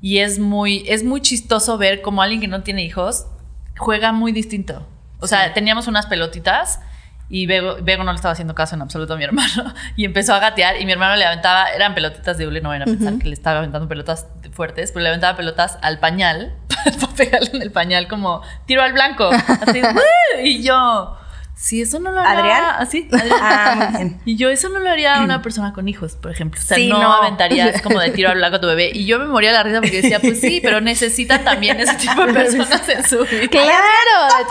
y 0.00 0.18
es 0.18 0.38
muy, 0.38 0.84
es 0.86 1.04
muy 1.04 1.20
chistoso 1.20 1.78
ver 1.78 2.02
como 2.02 2.22
alguien 2.22 2.40
que 2.40 2.48
no 2.48 2.62
tiene 2.62 2.84
hijos 2.84 3.26
juega 3.76 4.12
muy 4.12 4.32
distinto. 4.32 4.86
O 5.20 5.26
sea, 5.26 5.52
teníamos 5.52 5.86
unas 5.86 6.06
pelotitas 6.06 6.80
y 7.30 7.46
Bego, 7.46 7.76
Bego 7.82 8.04
no 8.04 8.12
le 8.12 8.16
estaba 8.16 8.32
haciendo 8.32 8.54
caso 8.54 8.74
en 8.74 8.82
absoluto 8.82 9.14
a 9.14 9.16
mi 9.16 9.24
hermano 9.24 9.74
y 9.96 10.04
empezó 10.04 10.34
a 10.34 10.38
gatear 10.38 10.80
y 10.80 10.86
mi 10.86 10.92
hermano 10.92 11.16
le 11.16 11.24
aventaba, 11.24 11.68
eran 11.70 11.94
pelotitas 11.94 12.38
de 12.38 12.46
hule, 12.46 12.60
no 12.60 12.70
van 12.70 12.82
a 12.82 12.84
pensar 12.86 13.18
que 13.18 13.26
le 13.26 13.34
estaba 13.34 13.58
aventando 13.58 13.88
pelotas 13.88 14.26
fuertes, 14.52 14.92
pero 14.92 15.02
le 15.02 15.08
aventaba 15.08 15.36
pelotas 15.36 15.78
al 15.82 15.98
pañal 15.98 16.54
para 17.00 17.12
pegarle 17.14 17.50
en 17.54 17.62
el 17.62 17.72
pañal 17.72 18.08
como 18.08 18.42
tiro 18.66 18.82
al 18.82 18.92
blanco. 18.92 19.30
Así, 19.30 19.82
¡uh! 19.82 20.40
y 20.42 20.62
yo, 20.62 21.16
Sí, 21.60 21.82
eso 21.82 21.98
no 21.98 22.12
lo 22.12 22.20
haría. 22.20 22.38
¿Adrián? 22.38 22.64
Así. 22.78 23.08
Ah, 23.40 23.74
muy 23.90 23.96
bien. 23.98 24.20
Y 24.24 24.36
yo 24.36 24.48
eso 24.48 24.68
no 24.68 24.78
lo 24.78 24.88
haría 24.88 25.16
a 25.16 25.22
una 25.24 25.42
persona 25.42 25.72
con 25.72 25.88
hijos, 25.88 26.12
por 26.14 26.30
ejemplo. 26.30 26.60
O 26.60 26.64
sea, 26.64 26.76
Sí, 26.76 26.88
no, 26.88 27.00
no. 27.00 27.12
aventarías 27.14 27.82
como 27.82 27.98
de 27.98 28.10
tiro 28.10 28.30
al 28.30 28.36
blanco 28.36 28.56
a 28.56 28.60
tu 28.60 28.68
bebé. 28.68 28.90
Y 28.94 29.06
yo 29.06 29.18
me 29.18 29.26
moría 29.26 29.50
de 29.50 29.56
la 29.56 29.62
risa 29.64 29.80
porque 29.80 30.00
decía, 30.02 30.20
pues 30.20 30.40
sí, 30.40 30.60
pero 30.62 30.80
necesitan 30.80 31.42
también 31.44 31.80
ese 31.80 31.94
tipo 31.94 32.24
de 32.24 32.32
personas 32.32 32.88
en 32.88 33.04
su 33.04 33.18
vida. 33.24 33.48
Claro, 33.48 34.46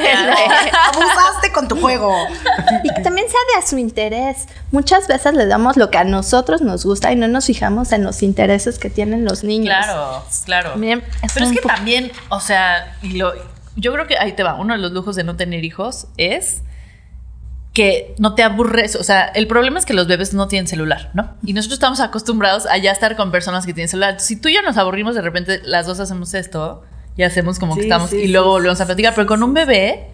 de. 0.00 0.70
Abusaste 0.88 1.52
con 1.52 1.68
tu 1.68 1.76
juego. 1.80 2.26
Y 2.82 2.94
que 2.94 3.02
también 3.02 3.28
sea 3.28 3.40
de 3.54 3.62
a 3.64 3.66
su 3.66 3.76
interés. 3.76 4.46
Muchas 4.70 5.08
veces 5.08 5.34
le 5.34 5.46
damos 5.46 5.76
lo 5.76 5.90
que 5.90 5.98
a 5.98 6.04
nosotros 6.04 6.62
nos 6.62 6.84
gusta 6.86 7.12
y 7.12 7.16
no 7.16 7.28
nos 7.28 7.46
fijamos 7.46 7.92
en 7.92 8.04
los 8.04 8.22
intereses 8.22 8.78
que 8.78 8.88
tienen 8.88 9.24
los 9.24 9.44
niños. 9.44 9.66
Claro, 9.74 10.24
claro. 10.46 10.76
Miren, 10.76 11.04
es 11.22 11.32
Pero 11.34 11.46
es 11.46 11.52
que 11.52 11.60
también, 11.60 12.10
o 12.30 12.40
sea, 12.40 12.96
y 13.02 13.18
lo, 13.18 13.32
yo 13.76 13.92
creo 13.92 14.06
que 14.06 14.18
ahí 14.18 14.32
te 14.32 14.42
va. 14.42 14.54
Uno 14.54 14.74
de 14.74 14.80
los 14.80 14.92
lujos 14.92 15.16
de 15.16 15.24
no 15.24 15.36
tener 15.36 15.64
hijos 15.64 16.06
es 16.16 16.62
que 17.72 18.14
no 18.18 18.34
te 18.34 18.42
aburres. 18.42 18.96
O 18.96 19.04
sea, 19.04 19.24
el 19.26 19.46
problema 19.46 19.78
es 19.78 19.86
que 19.86 19.94
los 19.94 20.06
bebés 20.06 20.34
no 20.34 20.48
tienen 20.48 20.66
celular, 20.66 21.10
¿no? 21.14 21.34
Y 21.44 21.52
nosotros 21.52 21.76
estamos 21.76 22.00
acostumbrados 22.00 22.66
a 22.66 22.76
ya 22.78 22.92
estar 22.92 23.16
con 23.16 23.30
personas 23.30 23.66
que 23.66 23.72
tienen 23.72 23.88
celular. 23.88 24.20
Si 24.20 24.36
tú 24.36 24.48
y 24.48 24.54
yo 24.54 24.62
nos 24.62 24.76
aburrimos, 24.76 25.14
de 25.14 25.22
repente 25.22 25.60
las 25.64 25.86
dos 25.86 26.00
hacemos 26.00 26.34
esto 26.34 26.82
y 27.16 27.22
hacemos 27.22 27.58
como 27.58 27.74
que 27.74 27.82
estamos 27.82 28.10
sí, 28.10 28.16
y 28.16 28.28
luego 28.28 28.50
volvemos 28.50 28.80
a 28.80 28.86
platicar. 28.86 29.14
Pero 29.14 29.26
con 29.26 29.42
un 29.42 29.54
bebé, 29.54 30.08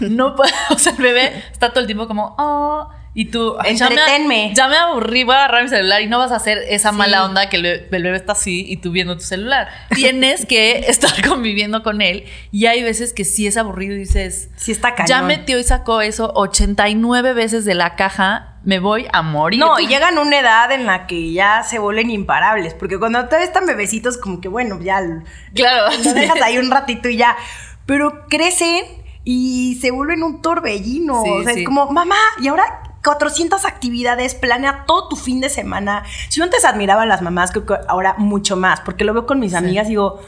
no. 0.00 0.36
O 0.70 0.78
sea, 0.78 0.92
el 0.92 1.02
bebé 1.02 1.44
está 1.50 1.70
todo 1.70 1.80
el 1.80 1.86
tiempo 1.86 2.06
como, 2.06 2.34
oh. 2.38 2.90
Y 3.20 3.24
tú, 3.24 3.56
"Ay, 3.58 3.74
ya 3.74 3.90
me-. 4.28 4.54
Ya 4.54 4.68
me, 4.68 4.76
aburrí, 4.76 5.24
voy 5.24 5.34
a 5.34 5.38
agarrar 5.38 5.64
mi 5.64 5.68
celular 5.68 6.00
y 6.02 6.06
no 6.06 6.18
vas 6.20 6.30
a 6.30 6.36
hacer 6.36 6.58
esa 6.68 6.92
mala 6.92 7.24
onda 7.24 7.48
que 7.48 7.56
el 7.56 7.62
bebé, 7.64 7.88
el 7.90 8.02
bebé 8.04 8.16
está 8.16 8.30
así 8.34 8.64
y 8.68 8.76
tú 8.76 8.92
viendo 8.92 9.16
tu 9.16 9.24
celular. 9.24 9.66
Tienes 9.92 10.46
que 10.46 10.78
estar 10.88 11.10
conviviendo 11.28 11.82
con 11.82 12.00
él 12.00 12.26
y 12.52 12.66
hay 12.66 12.84
veces 12.84 13.12
que 13.12 13.24
sí 13.24 13.48
es 13.48 13.56
aburrido 13.56 13.96
y 13.96 13.98
dices, 13.98 14.50
Sí 14.54 14.70
está 14.70 14.94
cañón. 14.94 15.08
ya 15.08 15.22
metió 15.22 15.58
y 15.58 15.64
sacó 15.64 16.00
eso 16.00 16.30
89 16.36 17.32
veces 17.32 17.64
de 17.64 17.74
la 17.74 17.96
caja, 17.96 18.54
me 18.62 18.78
voy 18.78 19.08
a 19.12 19.22
morir. 19.22 19.58
No, 19.58 19.80
y 19.80 19.88
llegan 19.88 20.16
a 20.16 20.20
una 20.20 20.38
edad 20.38 20.70
en 20.70 20.86
la 20.86 21.08
que 21.08 21.32
ya 21.32 21.64
se 21.64 21.80
vuelven 21.80 22.10
imparables. 22.10 22.74
Porque 22.74 23.00
cuando 23.00 23.24
todavía 23.24 23.46
están 23.48 23.66
bebecitos, 23.66 24.16
como 24.16 24.40
que 24.40 24.46
bueno, 24.46 24.78
ya 24.80 25.00
lo 25.00 25.24
Claro. 25.56 25.90
dejas 26.14 26.40
ahí 26.40 26.56
un 26.58 26.70
ratito 26.70 27.08
y 27.08 27.16
ya. 27.16 27.36
Pero 27.84 28.26
crecen 28.28 28.84
y 29.24 29.76
se 29.80 29.90
vuelven 29.90 30.22
un 30.22 30.40
torbellino. 30.40 31.24
Sí, 31.24 31.30
o 31.30 31.42
sea, 31.42 31.54
sí. 31.54 31.60
es 31.60 31.66
como, 31.66 31.90
mamá, 31.90 32.14
y 32.40 32.46
ahora 32.46 32.84
400 33.08 33.64
actividades, 33.64 34.34
planea 34.34 34.84
todo 34.86 35.08
tu 35.08 35.16
fin 35.16 35.40
de 35.40 35.48
semana. 35.48 36.04
Si 36.28 36.40
yo 36.40 36.44
antes 36.44 36.66
admiraba 36.66 37.04
a 37.04 37.06
las 37.06 37.22
mamás, 37.22 37.52
creo 37.52 37.64
que 37.64 37.74
ahora 37.88 38.14
mucho 38.18 38.54
más, 38.54 38.80
porque 38.80 39.04
lo 39.04 39.14
veo 39.14 39.24
con 39.24 39.40
mis 39.40 39.54
amigas 39.54 39.86
y 39.86 39.90
digo, 39.90 40.20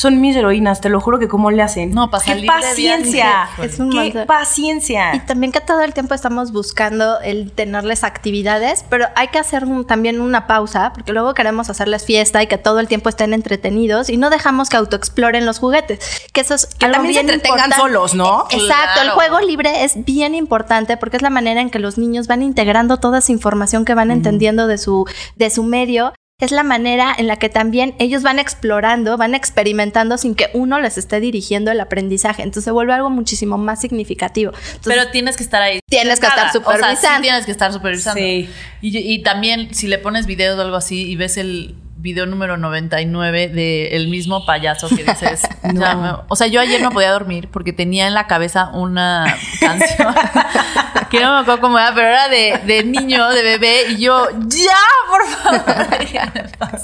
son 0.00 0.18
mis 0.18 0.34
heroínas, 0.34 0.80
te 0.80 0.88
lo 0.88 0.98
juro 0.98 1.18
que 1.18 1.28
cómo 1.28 1.50
le 1.50 1.60
hacen. 1.62 1.90
No, 1.92 2.10
para 2.10 2.24
¡Qué 2.24 2.36
de 2.36 2.46
paciencia! 2.46 3.48
Es 3.62 3.78
un 3.78 3.90
¡Qué 3.90 3.96
montón. 3.98 4.26
paciencia! 4.26 5.14
Y 5.14 5.20
también 5.20 5.52
que 5.52 5.60
todo 5.60 5.82
el 5.82 5.92
tiempo 5.92 6.14
estamos 6.14 6.52
buscando 6.52 7.20
el 7.20 7.52
tenerles 7.52 8.02
actividades, 8.02 8.82
pero 8.88 9.06
hay 9.14 9.28
que 9.28 9.38
hacer 9.38 9.64
un- 9.66 9.84
también 9.86 10.22
una 10.22 10.46
pausa, 10.46 10.92
porque 10.94 11.12
luego 11.12 11.34
queremos 11.34 11.68
hacerles 11.68 12.06
fiesta 12.06 12.42
y 12.42 12.46
que 12.46 12.56
todo 12.56 12.80
el 12.80 12.88
tiempo 12.88 13.10
estén 13.10 13.34
entretenidos 13.34 14.08
y 14.08 14.16
no 14.16 14.30
dejamos 14.30 14.70
que 14.70 14.78
autoexploren 14.78 15.44
los 15.44 15.58
juguetes. 15.58 16.00
Que 16.32 16.40
eso 16.40 16.54
es 16.54 16.64
Que 16.66 16.86
algo 16.86 16.94
también 16.96 17.14
se 17.14 17.20
bien 17.22 17.34
entretengan 17.34 17.66
importante. 17.66 17.76
solos, 17.94 18.14
¿no? 18.14 18.46
Eh, 18.50 18.56
Exacto, 18.56 19.02
el 19.02 19.10
juego 19.10 19.40
libre 19.40 19.84
es 19.84 20.02
bien 20.04 20.34
importante 20.34 20.96
porque 20.96 21.18
es 21.18 21.22
la 21.22 21.30
manera 21.30 21.60
en 21.60 21.68
que 21.68 21.78
los 21.78 21.98
niños 21.98 22.26
van 22.26 22.42
integrando 22.42 22.96
toda 22.96 23.18
esa 23.18 23.32
información 23.32 23.84
que 23.84 23.92
van 23.94 24.10
entendiendo 24.10 24.66
de 24.66 24.78
su, 24.78 25.04
de 25.36 25.50
su 25.50 25.62
medio. 25.62 26.12
Es 26.40 26.50
la 26.50 26.62
manera 26.62 27.14
en 27.16 27.26
la 27.26 27.36
que 27.36 27.48
también 27.48 27.94
ellos 27.98 28.22
van 28.22 28.38
explorando, 28.38 29.16
van 29.16 29.34
experimentando 29.34 30.18
sin 30.18 30.34
que 30.34 30.48
uno 30.54 30.80
les 30.80 30.98
esté 30.98 31.20
dirigiendo 31.20 31.70
el 31.70 31.80
aprendizaje. 31.80 32.42
Entonces 32.42 32.64
se 32.64 32.70
vuelve 32.70 32.92
algo 32.94 33.10
muchísimo 33.10 33.58
más 33.58 33.80
significativo. 33.80 34.52
Entonces, 34.52 34.80
Pero 34.84 35.10
tienes 35.10 35.36
que 35.36 35.42
estar 35.42 35.62
ahí. 35.62 35.80
Tienes 35.88 36.20
que 36.20 36.26
estar 36.26 36.50
Sentada. 36.50 36.74
O 36.74 36.78
sea, 36.78 36.90
sí 36.90 36.96
supervisando. 36.96 37.22
tienes 37.22 37.44
que 37.44 37.52
estar 37.52 37.72
supervisando. 37.72 38.20
Sí. 38.20 38.48
Y, 38.80 38.98
y 38.98 39.22
también, 39.22 39.74
si 39.74 39.86
le 39.86 39.98
pones 39.98 40.26
videos 40.26 40.58
o 40.58 40.62
algo 40.62 40.76
así 40.76 41.08
y 41.10 41.16
ves 41.16 41.36
el 41.36 41.74
video 42.00 42.26
número 42.26 42.56
99 42.56 43.48
del 43.48 44.08
mismo 44.08 44.44
payaso 44.46 44.88
que 44.88 45.04
dices. 45.04 45.42
ya 45.74 45.94
me- 45.96 46.12
o 46.28 46.36
sea, 46.36 46.46
yo 46.46 46.60
ayer 46.60 46.80
no 46.82 46.90
podía 46.90 47.12
dormir 47.12 47.48
porque 47.52 47.72
tenía 47.72 48.06
en 48.06 48.14
la 48.14 48.26
cabeza 48.26 48.70
una 48.72 49.26
canción 49.60 50.14
que 51.10 51.20
no 51.20 51.34
me 51.34 51.40
acuerdo 51.40 51.60
cómo 51.60 51.78
era, 51.78 51.94
pero 51.94 52.08
era 52.08 52.28
de, 52.28 52.60
de 52.66 52.84
niño, 52.84 53.28
de 53.30 53.42
bebé, 53.42 53.90
y 53.90 54.00
yo, 54.00 54.28
¡ya, 54.48 54.76
por 55.08 55.26
favor! 55.26 55.98
déjame 55.98 56.40
en 56.40 56.50
paz". 56.58 56.82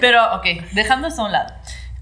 Pero, 0.00 0.34
ok, 0.36 0.46
dejando 0.72 1.08
eso 1.08 1.22
a 1.22 1.26
un 1.26 1.32
lado. 1.32 1.52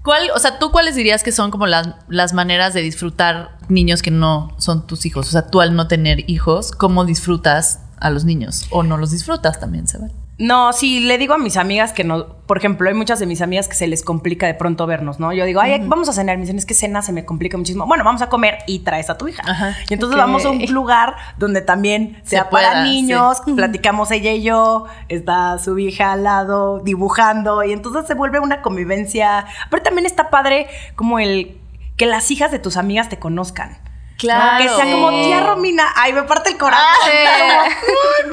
¿Cuál, 0.03 0.29
o 0.35 0.39
sea, 0.39 0.59
tú 0.59 0.71
cuáles 0.71 0.93
dirías 0.95 1.23
que 1.23 1.31
son 1.31 1.49
como 1.49 1.65
las, 1.65 1.89
las 2.07 2.33
maneras 2.33 2.75
de 2.75 2.81
disfrutar 2.81 3.57
niños 3.69 4.03
que 4.03 4.11
no 4.11 4.53
son 4.59 4.85
tus 4.85 5.05
hijos? 5.07 5.27
O 5.27 5.31
sea, 5.31 5.47
tú 5.47 5.61
al 5.61 5.75
no 5.75 5.87
tener 5.87 6.29
hijos, 6.29 6.71
¿cómo 6.71 7.05
disfrutas 7.05 7.79
a 7.99 8.11
los 8.11 8.23
niños? 8.23 8.67
¿O 8.69 8.83
no 8.83 8.97
los 8.97 9.09
disfrutas 9.09 9.59
también, 9.59 9.87
se 9.87 9.97
vale? 9.97 10.13
No, 10.37 10.73
sí, 10.73 10.99
le 10.99 11.17
digo 11.17 11.33
a 11.33 11.37
mis 11.37 11.55
amigas 11.55 11.93
que 11.93 12.03
no, 12.03 12.27
por 12.45 12.57
ejemplo, 12.57 12.89
hay 12.89 12.93
muchas 12.93 13.19
de 13.19 13.25
mis 13.25 13.41
amigas 13.41 13.69
que 13.69 13.75
se 13.75 13.87
les 13.87 14.03
complica 14.03 14.45
de 14.47 14.53
pronto 14.53 14.85
vernos, 14.85 15.17
¿no? 15.17 15.31
Yo 15.31 15.45
digo, 15.45 15.61
ay, 15.61 15.79
vamos 15.85 16.09
a 16.09 16.13
cenar, 16.13 16.35
me 16.35 16.41
dicen, 16.41 16.57
es 16.57 16.65
que 16.65 16.73
cena 16.73 17.01
se 17.01 17.13
me 17.13 17.23
complica 17.23 17.57
muchísimo. 17.57 17.85
Bueno, 17.85 18.03
vamos 18.03 18.21
a 18.21 18.27
comer 18.27 18.57
y 18.67 18.79
traes 18.79 19.09
a 19.09 19.17
tu 19.17 19.29
hija. 19.29 19.43
Ajá, 19.45 19.77
y 19.89 19.93
entonces 19.93 20.17
vamos 20.17 20.43
a 20.43 20.49
un 20.49 20.65
lugar 20.73 21.15
donde 21.37 21.61
también 21.61 22.19
Se 22.23 22.31
sea 22.31 22.49
pueda, 22.49 22.69
para 22.69 22.83
niños, 22.83 23.37
sí. 23.45 23.53
platicamos 23.53 24.11
ella 24.11 24.33
y 24.33 24.43
yo, 24.43 24.87
está 25.07 25.57
su 25.57 25.79
hija 25.79 26.11
al 26.11 26.23
lado 26.23 26.79
dibujando 26.79 27.63
y 27.63 27.71
entonces 27.71 28.05
se 28.05 28.13
vuelve 28.13 28.39
una 28.39 28.61
convivencia. 28.61 29.45
Pero 29.69 29.83
también 29.83 30.05
está 30.05 30.29
padre 30.29 30.67
como 30.97 31.19
el 31.19 31.57
que 31.95 32.07
las 32.07 32.29
hijas 32.29 32.51
de 32.51 32.59
tus 32.59 32.75
amigas 32.75 33.07
te 33.07 33.17
conozcan. 33.19 33.77
Claro. 34.17 34.63
Que 34.63 34.69
sea 34.69 34.91
como 34.91 35.09
tía 35.09 35.45
Romina, 35.45 35.83
ay, 35.95 36.13
me 36.13 36.23
parte 36.23 36.49
el 36.49 36.57
corazón. 36.57 36.85
Como, 37.05 37.61
ay, 37.61 38.31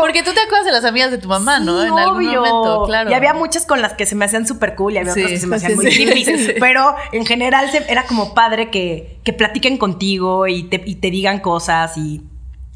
Porque 0.00 0.22
tú 0.22 0.32
te 0.32 0.40
acuerdas 0.40 0.64
de 0.66 0.72
las 0.72 0.84
amigas 0.84 1.10
de 1.10 1.18
tu 1.18 1.28
mamá, 1.28 1.60
¿no? 1.60 1.82
En 1.82 1.92
algún 1.98 2.16
obvio. 2.26 2.40
momento, 2.42 2.84
claro. 2.86 3.10
Y 3.10 3.14
había 3.14 3.34
muchas 3.34 3.66
con 3.66 3.80
las 3.82 3.94
que 3.94 4.06
se 4.06 4.14
me 4.14 4.24
hacían 4.24 4.46
súper 4.46 4.74
cool 4.74 4.94
y 4.94 4.98
había 4.98 5.12
Sí, 5.14 5.20
otras 5.20 5.32
que 5.32 5.38
se 5.40 5.46
me 5.46 5.56
hacían 5.56 5.72
sí, 5.72 5.76
muy 5.76 5.86
creepy. 5.86 6.54
Pero 6.60 6.94
en 7.12 7.24
general 7.26 7.70
se- 7.70 7.90
era 7.90 8.04
como 8.04 8.34
padre 8.34 8.70
que, 8.70 9.18
que 9.24 9.32
platiquen 9.32 9.78
contigo 9.78 10.46
y 10.46 10.64
te, 10.64 10.82
y 10.84 10.96
te 10.96 11.10
digan 11.10 11.40
cosas 11.40 11.96
y... 11.96 12.22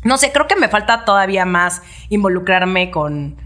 No 0.04 0.18
sé, 0.18 0.32
creo 0.32 0.48
que 0.48 0.56
me 0.56 0.68
falta 0.68 1.04
todavía 1.04 1.44
más 1.44 1.82
involucrarme 2.08 2.90
con... 2.90 3.36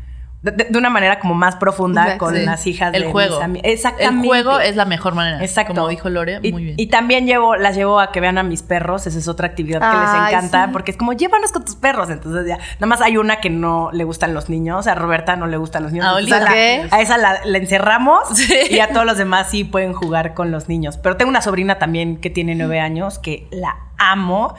De, 0.42 0.68
una 0.78 0.90
manera 0.90 1.18
como 1.18 1.34
más 1.34 1.56
profunda 1.56 2.02
Exacto. 2.02 2.24
con 2.26 2.34
Sí. 2.36 2.44
las 2.44 2.66
hijas 2.68 2.94
El 2.94 3.02
de 3.04 3.10
juego. 3.10 3.44
mis 3.48 3.62
Exactamente. 3.64 4.20
El 4.20 4.26
juego 4.26 4.60
es 4.60 4.76
la 4.76 4.84
mejor 4.84 5.14
manera. 5.16 5.42
Exacto. 5.42 5.74
Como 5.74 5.88
dijo 5.88 6.08
Lore, 6.08 6.38
y, 6.42 6.52
muy 6.52 6.62
bien. 6.64 6.74
Y 6.78 6.86
también 6.86 7.26
llevo, 7.26 7.56
las 7.56 7.74
llevo 7.74 7.98
a 7.98 8.12
que 8.12 8.20
vean 8.20 8.38
a 8.38 8.44
mis 8.44 8.62
perros. 8.62 9.06
Esa 9.08 9.18
es 9.18 9.26
otra 9.26 9.48
actividad 9.48 9.80
que 9.80 9.86
Ay, 9.86 9.96
les 10.30 10.34
encanta. 10.34 10.66
sí. 10.66 10.72
Porque 10.72 10.92
es 10.92 10.96
como, 10.96 11.14
llévanos 11.14 11.50
con 11.50 11.64
tus 11.64 11.74
perros. 11.74 12.10
Entonces 12.10 12.46
ya, 12.46 12.58
nada 12.74 12.86
más 12.86 13.00
hay 13.00 13.16
una 13.16 13.40
que 13.40 13.50
no 13.50 13.90
le 13.92 14.04
gustan 14.04 14.34
los 14.34 14.48
niños. 14.48 14.86
A 14.86 14.94
Roberta 14.94 15.34
no 15.34 15.46
le 15.48 15.56
gustan 15.56 15.82
los 15.82 15.90
niños. 15.92 16.06
A 16.06 16.20
Entonces, 16.20 16.90
la- 16.90 16.96
a 16.96 17.00
esa 17.00 17.18
la, 17.18 17.40
la 17.44 17.58
encerramos. 17.58 18.28
Sí. 18.36 18.54
Y 18.70 18.78
a 18.78 18.90
todos 18.92 19.04
los 19.06 19.18
demás 19.18 19.50
sí 19.50 19.64
pueden 19.64 19.92
jugar 19.94 20.34
con 20.34 20.52
los 20.52 20.68
niños. 20.68 20.96
Pero 20.98 21.16
tengo 21.16 21.28
una 21.30 21.40
sobrina 21.42 21.78
también 21.80 22.18
que 22.18 22.30
tiene 22.30 22.54
nueve 22.54 22.78
años 22.78 23.18
que 23.18 23.48
la 23.50 23.74
amo. 23.98 24.54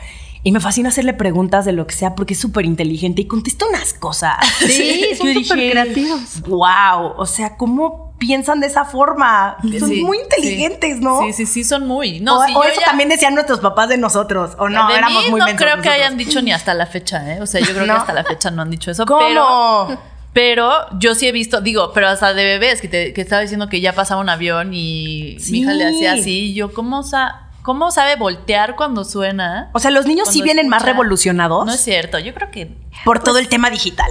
Y 0.48 0.52
me 0.54 0.62
fascina 0.62 0.88
hacerle 0.88 1.14
preguntas 1.14 1.66
de 1.66 1.74
lo 1.74 1.86
que 1.88 1.94
sea 1.94 2.16
porque 2.16 2.34
es 2.34 2.40
súper 2.40 2.66
inteligente 2.66 3.22
y 3.22 3.26
contesta 3.28 3.66
unas 3.68 3.94
cosas. 3.94 4.38
Sí, 4.66 5.08
son 5.18 5.34
súper 5.44 5.72
creativos. 5.72 6.42
Wow, 6.48 7.16
o 7.18 7.26
sea, 7.26 7.58
¿cómo 7.58 8.14
piensan 8.18 8.62
de 8.62 8.68
esa 8.68 8.86
forma? 8.86 9.58
Son 9.78 9.90
Sí, 9.90 10.02
muy 10.04 10.18
sí. 10.18 10.24
inteligentes, 10.24 11.02
¿no? 11.02 11.22
Sí, 11.22 11.34
sí, 11.34 11.46
sí, 11.46 11.64
son 11.66 11.86
muy. 11.86 12.22
No, 12.22 12.40
o 12.40 12.46
sí, 12.46 12.54
o 12.56 12.64
yo 12.64 12.70
eso 12.70 12.80
ya- 12.80 12.86
también 12.86 13.10
decían 13.10 13.34
nuestros 13.36 13.60
papás 13.60 13.90
de 13.90 13.98
nosotros. 13.98 14.52
O 14.58 14.70
no, 14.70 14.88
de 14.88 14.96
éramos 14.96 15.26
mí 15.26 15.32
muy 15.32 15.40
no 15.42 15.46
creo 15.48 15.58
que 15.58 15.66
nosotros. 15.66 15.94
hayan 15.96 16.18
dicho 16.18 16.42
ni 16.42 16.54
hasta 16.54 16.74
la 16.74 16.86
fecha, 16.86 17.34
¿eh? 17.36 17.42
O 17.42 17.46
sea, 17.46 17.60
yo 17.60 17.74
creo 17.74 17.86
¿No? 17.86 17.96
que 17.96 18.00
hasta 18.00 18.14
la 18.14 18.24
fecha 18.24 18.50
no 18.50 18.62
han 18.62 18.70
dicho 18.72 18.90
eso. 18.90 19.06
¿Cómo? 19.06 19.20
Pero, 19.20 20.00
pero 20.32 20.72
yo 20.98 21.14
sí 21.14 21.28
he 21.28 21.34
visto, 21.34 21.60
digo, 21.60 21.92
pero 21.94 22.08
hasta 22.08 22.34
de 22.34 22.46
bebés, 22.46 22.80
que, 22.80 22.88
te, 22.88 23.12
que 23.12 23.20
estaba 23.20 23.42
diciendo 23.42 23.68
que 23.68 23.82
ya 23.82 23.92
pasaba 23.92 24.22
un 24.22 24.30
avión 24.30 24.74
y 24.74 25.36
Sí. 25.42 25.52
mi 25.52 25.58
hija 25.60 25.74
le 25.74 25.86
hacía 25.88 26.14
así. 26.14 26.52
Y 26.52 26.54
yo, 26.54 26.74
¿cómo, 26.74 27.04
sa 27.04 27.47
¿cómo 27.68 27.92
sabe 27.92 28.16
voltear 28.16 28.78
cuando 28.78 29.04
suena? 29.04 29.72
O 29.74 29.80
sea, 29.80 29.92
los 29.92 30.06
niños 30.06 30.30
sí 30.30 30.42
vienen 30.42 30.70
más 30.70 30.84
revolucionados 30.84 31.66
No 31.66 31.74
es 31.74 31.82
cierto, 31.82 32.18
yo 32.18 32.34
creo 32.34 32.50
que 32.50 32.72
por 33.04 33.20
todo 33.20 33.40
el 33.40 33.50
tema 33.50 33.70
digital. 33.70 34.10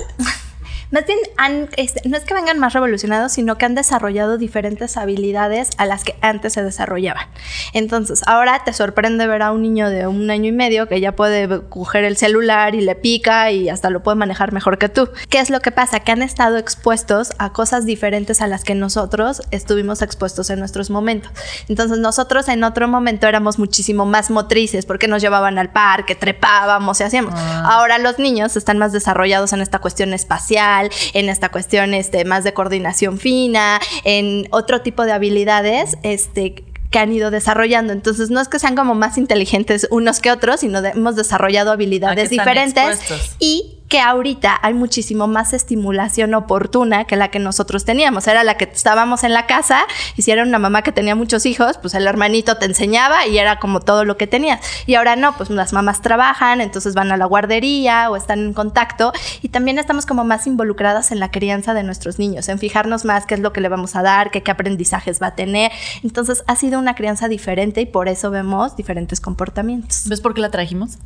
Más 0.91 1.05
bien, 1.07 1.19
han- 1.37 1.69
este, 1.77 2.09
no 2.09 2.17
es 2.17 2.25
que 2.25 2.35
vengan 2.35 2.59
más 2.59 2.73
revolucionados, 2.73 3.33
sino 3.33 3.59
que 3.59 3.65
han 3.67 3.75
desarrollado 3.75 4.39
diferentes 4.39 4.97
habilidades 4.97 5.71
a 5.79 5.87
las 5.87 6.05
que 6.05 6.17
antes 6.21 6.53
se 6.53 6.63
desarrollaban. 6.63 7.27
Entonces, 7.73 8.23
ahora 8.27 8.63
te 8.65 8.73
sorprende 8.73 9.27
ver 9.27 9.43
a 9.43 9.53
un 9.53 9.63
niño 9.63 9.91
de 9.91 10.07
un 10.07 10.31
año 10.31 10.47
y 10.49 10.53
medio 10.53 10.89
que 10.89 11.01
ya 11.01 11.13
puede 11.13 11.63
coger 11.69 12.05
el 12.05 12.17
celular 12.17 12.75
y 12.75 12.81
le 12.83 12.95
pica 12.95 13.51
y 13.51 13.69
hasta 13.69 13.91
lo 13.91 14.03
puede 14.03 14.17
manejar 14.17 14.53
mejor 14.53 14.79
que 14.79 14.89
tú. 14.89 15.09
¿Qué 15.29 15.41
es 15.41 15.51
lo 15.51 15.61
que 15.61 15.73
pasa? 15.73 16.01
Que 16.01 16.13
han 16.13 16.23
estado 16.23 16.57
expuestos 16.57 17.33
a 17.39 17.53
cosas 17.53 17.85
diferentes 17.85 18.41
a 18.41 18.47
las 18.47 18.63
que 18.65 18.75
nosotros 18.75 19.43
estuvimos 19.51 20.03
expuestos 20.03 20.51
en 20.51 20.59
nuestros 20.61 20.91
momentos. 20.91 21.31
Entonces, 21.69 21.99
nosotros 21.99 22.49
en 22.49 22.63
otro 22.65 22.87
momento 22.89 23.27
éramos 23.27 23.59
muchísimo 23.59 24.07
más 24.07 24.31
motrices 24.31 24.87
porque 24.87 25.09
nos 25.09 25.21
llevaban 25.21 25.59
al 25.59 25.71
parque, 25.71 26.15
trepábamos 26.15 27.01
y 27.01 27.05
hacíamos. 27.05 27.35
Ahora 27.37 27.99
los 27.99 28.19
niños 28.19 28.57
están 28.57 28.79
más 28.79 28.93
desarrollados 28.93 29.53
en 29.53 29.61
esta 29.61 29.79
cuestión 29.81 30.15
espacial, 30.15 30.86
en 31.15 31.29
esta 31.29 31.51
cuestión 31.51 31.95
este, 31.95 32.25
más 32.25 32.45
de 32.45 32.53
coordinación 32.55 33.19
fina, 33.19 33.81
en 34.05 34.47
otro 34.51 34.81
tipo 34.83 35.05
de 35.05 35.13
habilidades, 35.13 35.97
este 36.03 36.65
que 36.91 36.99
han 37.01 37.13
ido 37.13 37.31
desarrollando. 37.33 37.93
Entonces, 37.93 38.31
no 38.31 38.41
es 38.41 38.47
que 38.49 38.59
sean 38.61 38.77
como 38.77 38.95
más 38.95 39.19
inteligentes 39.19 39.89
unos 39.91 40.21
que 40.21 40.31
otros, 40.31 40.61
sino 40.61 40.83
de- 40.83 40.91
hemos 40.91 41.17
desarrollado 41.17 41.73
habilidades 41.73 42.31
están 42.31 42.47
diferentes 42.47 42.85
expuestos. 43.01 43.37
y 43.41 43.76
que 43.89 44.01
ahorita 44.01 44.59
hay 44.63 44.75
muchísimo 44.75 45.29
más 45.29 45.53
estimulación 45.53 46.35
oportuna 46.35 47.05
que 47.05 47.15
la 47.15 47.29
que 47.29 47.39
nosotros 47.39 47.85
teníamos. 47.85 48.27
Era 48.27 48.43
la 48.43 48.57
que 48.57 48.65
estábamos 48.65 49.23
en 49.23 49.33
la 49.33 49.47
casa 49.47 49.81
y 50.17 50.23
si 50.23 50.31
era 50.33 50.43
una 50.43 50.59
mamá 50.59 50.83
que 50.83 50.91
tenía 50.91 51.15
muchos 51.15 51.47
hijos, 51.47 51.79
pues 51.79 51.95
el 51.95 52.07
hermanito 52.07 52.57
te 52.57 52.67
enseñaba 52.67 53.27
y 53.29 53.39
era 53.39 53.59
como 53.61 53.81
todo 53.81 54.05
lo 54.05 54.17
que 54.17 54.27
tenías. 54.27 54.61
Y 54.87 54.95
ahora 54.97 55.15
no, 55.15 55.37
pues 55.37 55.51
las 55.51 55.73
mamás 55.73 56.03
trabajan, 56.03 56.61
entonces 56.61 56.95
van 56.95 57.13
a 57.13 57.17
la 57.17 57.27
guardería 57.27 58.11
o 58.11 58.17
están 58.17 58.41
en 58.41 58.53
contacto 58.55 59.13
y 59.41 59.51
también 59.51 59.79
estamos 59.79 60.05
como 60.05 60.25
más 60.25 60.47
involucradas 60.49 61.13
en 61.13 61.21
la 61.21 61.31
crianza 61.31 61.73
de 61.73 61.85
nuestros 61.85 62.19
niños, 62.19 62.49
en 62.49 62.59
fijarnos 62.59 63.05
más 63.05 63.25
qué 63.27 63.35
es 63.35 63.41
lo 63.41 63.53
que 63.53 63.61
le 63.61 63.69
vamos 63.69 63.95
a 63.95 64.03
dar, 64.03 64.31
qué, 64.33 64.43
qué 64.43 64.51
aprendizajes 64.51 65.23
va 65.23 65.29
a 65.29 65.35
tener. 65.37 65.71
Entonces 66.03 66.43
ha 66.49 66.57
sido 66.57 66.79
una 66.81 66.95
crianza 66.97 67.29
diferente 67.29 67.83
y 67.83 67.87
por 67.87 68.09
eso 68.09 68.31
vemos 68.33 68.75
diferentes 68.77 69.21
comportamientos. 69.21 70.09
¿Ves 70.09 70.21
por 70.21 70.35
qué 70.35 70.41
la 70.41 70.51
trajimos? 70.51 70.99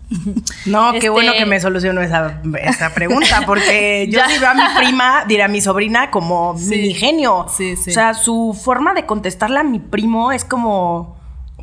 No, 0.64 0.93
qué 0.93 0.97
Este- 0.99 1.11
bueno 1.11 1.33
que 1.35 1.45
me 1.47 1.61
solucionó 1.61 2.01
esa, 2.01 2.40
esa 2.71 2.95
pregunta, 2.95 3.43
porque 3.47 4.07
yo 4.11 4.21
sí 4.29 4.39
veo 4.39 4.51
a 4.51 4.55
mi 4.55 4.63
prima, 4.77 5.25
diré 5.27 5.43
a 5.43 5.49
mi 5.49 5.61
sobrina, 5.61 6.11
como 6.11 6.57
Sí. 6.59 6.71
mini 6.71 6.95
genio. 6.95 7.47
Sí, 7.55 7.77
sí. 7.77 7.91
O 7.91 7.93
sea, 7.93 8.15
su 8.15 8.59
forma 8.61 8.95
de 8.95 9.07
contestarle 9.07 9.59
a 9.61 9.63
mi 9.63 9.79
primo 9.79 10.33
es 10.33 10.45
como, 10.45 11.17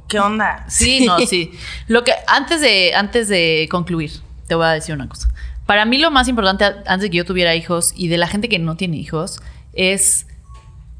¿qué 0.07 0.19
onda? 0.19 0.65
Sí, 0.67 1.05
no, 1.05 1.17
sí. 1.27 1.51
Lo 1.87 2.03
que 2.03 2.13
antes 2.27 2.61
de 2.61 2.93
antes 2.95 3.27
de 3.27 3.67
concluir, 3.71 4.11
te 4.47 4.55
voy 4.55 4.65
a 4.65 4.69
decir 4.69 4.93
una 4.95 5.07
cosa. 5.09 5.29
Para 5.65 5.83
mí 5.85 5.97
lo 5.97 6.11
más 6.11 6.27
importante 6.29 6.63
antes 6.63 7.01
de 7.01 7.09
que 7.09 7.17
yo 7.17 7.25
tuviera 7.25 7.53
hijos 7.55 7.93
y 7.95 8.07
de 8.07 8.17
la 8.17 8.27
gente 8.27 8.47
que 8.47 8.57
no 8.59 8.75
tiene 8.77 8.95
hijos 8.97 9.41
es 9.73 10.25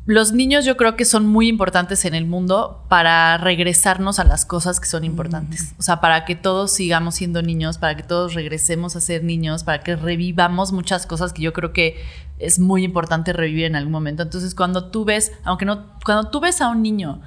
los 0.08 0.32
niños 0.32 0.64
yo 0.64 0.78
creo 0.78 0.96
que 0.96 1.04
son 1.04 1.28
muy 1.28 1.50
importantes 1.50 2.06
en 2.06 2.16
el 2.16 2.26
mundo 2.26 2.82
para 2.88 3.38
regresarnos 3.38 4.20
a 4.20 4.24
las 4.24 4.46
cosas 4.46 4.80
que 4.80 4.88
son 4.88 5.04
importantes. 5.04 5.76
O 5.78 5.82
sea, 5.82 6.00
para 6.00 6.24
que 6.24 6.34
todos 6.34 6.72
sigamos 6.72 7.16
siendo 7.16 7.42
niños, 7.42 7.78
para 7.78 7.98
que 7.98 8.04
todos 8.04 8.34
regresemos 8.34 8.96
a 8.96 9.02
ser 9.02 9.26
niños, 9.26 9.66
para 9.66 9.84
que 9.84 9.98
revivamos 9.98 10.72
muchas 10.72 11.06
cosas 11.06 11.34
que 11.34 11.42
yo 11.42 11.52
creo 11.52 11.74
que 11.74 12.02
es 12.40 12.58
muy 12.58 12.86
importante 12.86 13.34
revivir 13.34 13.66
en 13.66 13.76
algún 13.76 13.92
momento. 13.92 14.24
Entonces, 14.24 14.56
cuando 14.56 14.86
tú 14.86 15.04
ves, 15.04 15.34
aunque 15.44 15.66
no, 15.66 15.86
cuando 16.06 16.30
tú 16.30 16.40
ves 16.40 16.62
a 16.62 16.70
un 16.70 16.82
niño 16.82 17.22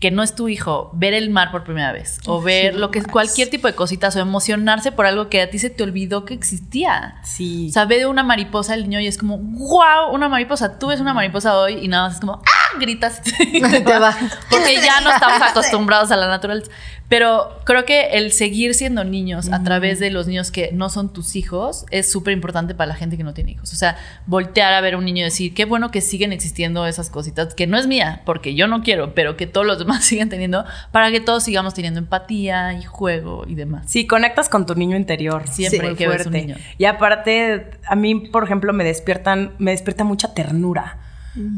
que 0.00 0.10
no 0.10 0.22
es 0.22 0.34
tu 0.34 0.48
hijo, 0.48 0.90
ver 0.94 1.12
el 1.12 1.28
mar 1.28 1.50
por 1.50 1.62
primera 1.62 1.92
vez, 1.92 2.20
o 2.26 2.40
ver 2.40 2.74
lo 2.74 2.90
que 2.90 3.02
cualquier 3.02 3.50
tipo 3.50 3.66
de 3.66 3.74
cositas, 3.74 4.16
o 4.16 4.20
emocionarse 4.20 4.92
por 4.92 5.04
algo 5.04 5.28
que 5.28 5.42
a 5.42 5.50
ti 5.50 5.58
se 5.58 5.68
te 5.68 5.82
olvidó 5.82 6.24
que 6.24 6.32
existía. 6.32 7.16
Sí. 7.22 7.68
O 7.68 7.72
sea, 7.72 7.84
ve 7.84 7.98
de 7.98 8.06
una 8.06 8.22
mariposa 8.22 8.74
el 8.74 8.84
niño 8.84 8.98
y 9.00 9.06
es 9.06 9.18
como, 9.18 9.36
wow, 9.36 10.10
una 10.12 10.30
mariposa. 10.30 10.78
Tú 10.78 10.86
ves 10.86 11.00
una 11.00 11.12
mariposa 11.12 11.58
hoy 11.58 11.74
y 11.82 11.88
nada 11.88 12.04
más 12.04 12.14
es 12.14 12.20
como, 12.20 12.32
¡ah! 12.32 12.78
Gritas. 12.78 13.20
y 13.40 13.60
te. 13.60 13.82
Porque 13.82 14.76
ya 14.76 15.00
no 15.02 15.10
estamos 15.12 15.42
acostumbrados 15.50 16.10
a 16.10 16.16
la 16.16 16.28
naturaleza. 16.28 16.70
Pero 17.10 17.60
creo 17.64 17.84
que 17.84 18.10
el 18.12 18.30
seguir 18.30 18.72
siendo 18.72 19.02
niños 19.02 19.50
a 19.50 19.64
través 19.64 19.98
de 19.98 20.12
los 20.12 20.28
niños 20.28 20.52
que 20.52 20.70
no 20.72 20.88
son 20.90 21.12
tus 21.12 21.34
hijos 21.34 21.84
es 21.90 22.08
súper 22.10 22.32
importante 22.32 22.72
para 22.72 22.86
la 22.86 22.94
gente 22.94 23.16
que 23.16 23.24
no 23.24 23.34
tiene 23.34 23.50
hijos. 23.50 23.72
O 23.72 23.76
sea, 23.76 23.98
voltear 24.26 24.72
a 24.72 24.80
ver 24.80 24.94
a 24.94 24.96
un 24.96 25.04
niño 25.04 25.22
y 25.22 25.24
decir, 25.24 25.52
qué 25.52 25.64
bueno 25.64 25.90
que 25.90 26.02
siguen 26.02 26.32
existiendo 26.32 26.86
esas 26.86 27.10
cositas, 27.10 27.52
que 27.54 27.66
no 27.66 27.76
es 27.76 27.88
mía, 27.88 28.22
porque 28.24 28.54
yo 28.54 28.68
no 28.68 28.84
quiero, 28.84 29.12
pero 29.12 29.36
que 29.36 29.48
todos 29.48 29.66
los 29.66 29.80
demás 29.80 29.89
sigan 30.00 30.28
teniendo, 30.28 30.64
para 30.92 31.10
que 31.10 31.20
todos 31.20 31.42
sigamos 31.42 31.74
teniendo 31.74 32.00
empatía 32.00 32.74
y 32.74 32.82
juego 32.84 33.44
y 33.46 33.54
demás. 33.54 33.86
Sí, 33.88 34.06
conectas 34.06 34.48
con 34.48 34.66
tu 34.66 34.74
niño 34.74 34.96
interior. 34.96 35.48
Siempre 35.48 35.88
Muy 35.88 35.96
que 35.96 36.06
ves 36.08 36.26
un 36.26 36.32
fuerte. 36.32 36.46
niño. 36.46 36.56
Y 36.78 36.84
aparte, 36.84 37.70
a 37.86 37.96
mí, 37.96 38.14
por 38.14 38.44
ejemplo, 38.44 38.72
me 38.72 38.84
despiertan, 38.84 39.52
me 39.58 39.70
despierta 39.72 40.04
mucha 40.04 40.34
ternura, 40.34 40.98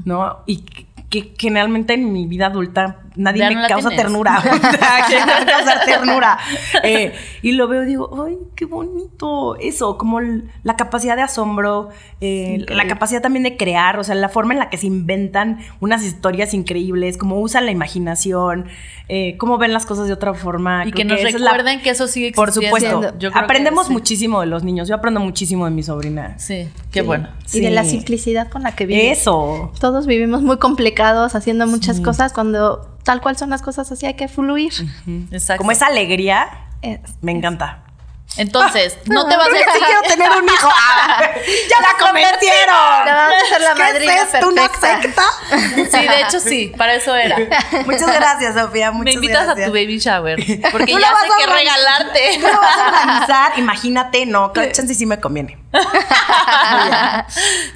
¿no? 0.04 0.38
Y 0.46 0.64
que, 1.12 1.34
generalmente 1.38 1.92
en 1.94 2.10
mi 2.12 2.26
vida 2.26 2.46
adulta 2.46 2.98
nadie 3.14 3.40
Ya 3.40 3.48
me 3.50 3.56
no 3.56 3.68
causa 3.68 3.90
tienes. 3.90 4.06
ternura. 4.06 4.38
O 4.38 4.42
sea, 4.42 5.04
¿quién 5.06 5.26
me 5.26 5.32
va 5.32 5.38
a 5.42 5.44
causar 5.46 5.84
ternura? 5.84 6.38
Eh, 6.82 7.12
y 7.42 7.52
lo 7.52 7.68
veo 7.68 7.82
y 7.82 7.86
digo, 7.86 8.24
ay, 8.26 8.38
qué 8.56 8.64
bonito. 8.64 9.56
Eso, 9.56 9.98
como 9.98 10.18
la 10.20 10.76
capacidad 10.76 11.14
de 11.14 11.20
asombro, 11.22 11.90
eh, 12.22 12.64
la 12.70 12.86
capacidad 12.86 13.20
también 13.20 13.42
de 13.42 13.58
crear, 13.58 13.98
o 13.98 14.04
sea, 14.04 14.14
la 14.14 14.30
forma 14.30 14.54
en 14.54 14.58
la 14.60 14.70
que 14.70 14.78
se 14.78 14.86
inventan 14.86 15.58
unas 15.80 16.02
historias 16.04 16.54
increíbles, 16.54 17.18
cómo 17.18 17.38
usan 17.40 17.66
la 17.66 17.70
imaginación, 17.72 18.64
eh, 19.08 19.36
cómo 19.36 19.58
ven 19.58 19.74
las 19.74 19.84
cosas 19.84 20.06
de 20.06 20.14
otra 20.14 20.32
forma. 20.32 20.86
Y 20.86 20.92
Creo 20.92 21.06
que 21.18 21.22
nos 21.24 21.40
la- 21.40 21.50
recuerden 21.50 21.82
que 21.82 21.90
eso 21.90 22.08
sigue 22.08 22.32
por 22.32 22.48
existiendo. 22.48 22.78
supuesto. 22.78 23.18
Yo 23.18 23.30
creo 23.30 23.32
que 23.32 23.38
Aprendemos 23.38 23.88
sí. 23.88 23.92
muchísimo 23.92 24.40
de 24.40 24.46
los 24.46 24.64
niños. 24.64 24.88
Yo 24.88 24.94
aprendo 24.94 25.20
muchísimo 25.20 25.66
de 25.66 25.70
mi 25.70 25.82
sobrina. 25.82 26.38
Sí, 26.38 26.66
qué 26.90 27.00
Sí. 27.00 27.06
bueno. 27.06 27.28
Y 27.52 27.60
de 27.60 27.70
la 27.70 27.84
simplicidad 27.84 28.48
con 28.48 28.62
la 28.62 28.74
que 28.74 28.86
vives. 28.86 29.18
Eso. 29.18 29.70
Todos 29.78 30.06
vivimos 30.06 30.40
muy 30.40 30.56
complicados 30.56 31.01
haciendo 31.02 31.66
muchas 31.66 32.00
cosas 32.00 32.32
cuando 32.32 32.96
tal 33.02 33.20
cual 33.20 33.36
son 33.36 33.50
las 33.50 33.62
cosas 33.62 33.90
así 33.90 34.06
hay 34.06 34.14
que 34.14 34.28
fluir. 34.28 34.72
Exacto. 35.30 35.58
Como 35.58 35.72
esa 35.72 35.86
alegría, 35.86 36.48
me 37.20 37.32
encanta. 37.32 37.82
Entonces, 38.36 38.96
no 39.06 39.28
te 39.28 39.36
vas 39.36 39.48
Creo 39.48 39.64
que 39.64 39.72
sí 39.72 39.78
a 39.82 39.86
quiero 39.86 40.02
tener 40.02 40.30
un 40.30 40.44
hijo. 40.44 40.68
¡Ah! 40.74 41.20
¡Ya 41.70 41.80
la 41.80 41.98
convirtieron! 42.06 43.04
La 43.06 43.14
vamos 43.14 43.36
a 43.42 43.44
hacer 43.46 43.60
la 43.60 43.74
¿Qué 43.74 43.82
madrina 43.82 44.14
es 44.14 44.34
esto? 44.34 44.48
¿Una 44.48 44.68
secta? 44.68 45.22
Sí, 45.90 46.06
de 46.08 46.20
hecho 46.22 46.40
sí, 46.40 46.72
para 46.76 46.94
eso 46.94 47.14
era. 47.14 47.36
Muchas 47.86 48.14
gracias, 48.14 48.54
Sofía. 48.54 48.90
Muchas 48.90 49.04
Me 49.04 49.12
invitas 49.12 49.44
gracias. 49.44 49.66
a 49.66 49.70
tu 49.70 49.72
baby 49.72 49.98
shower. 49.98 50.36
Porque 50.72 50.92
ya 50.92 50.98
sé 50.98 51.04
a 51.06 51.36
qué 51.38 51.46
regalarte. 51.52 52.20
Tú 52.40 52.46
lo 52.46 52.60
vas 52.60 52.78
a 52.78 52.86
organizar, 52.88 53.52
imagínate, 53.58 54.26
no, 54.26 54.52
que 54.52 54.72
chance 54.72 54.94
sí 54.94 55.04
me 55.06 55.20
conviene. 55.20 55.58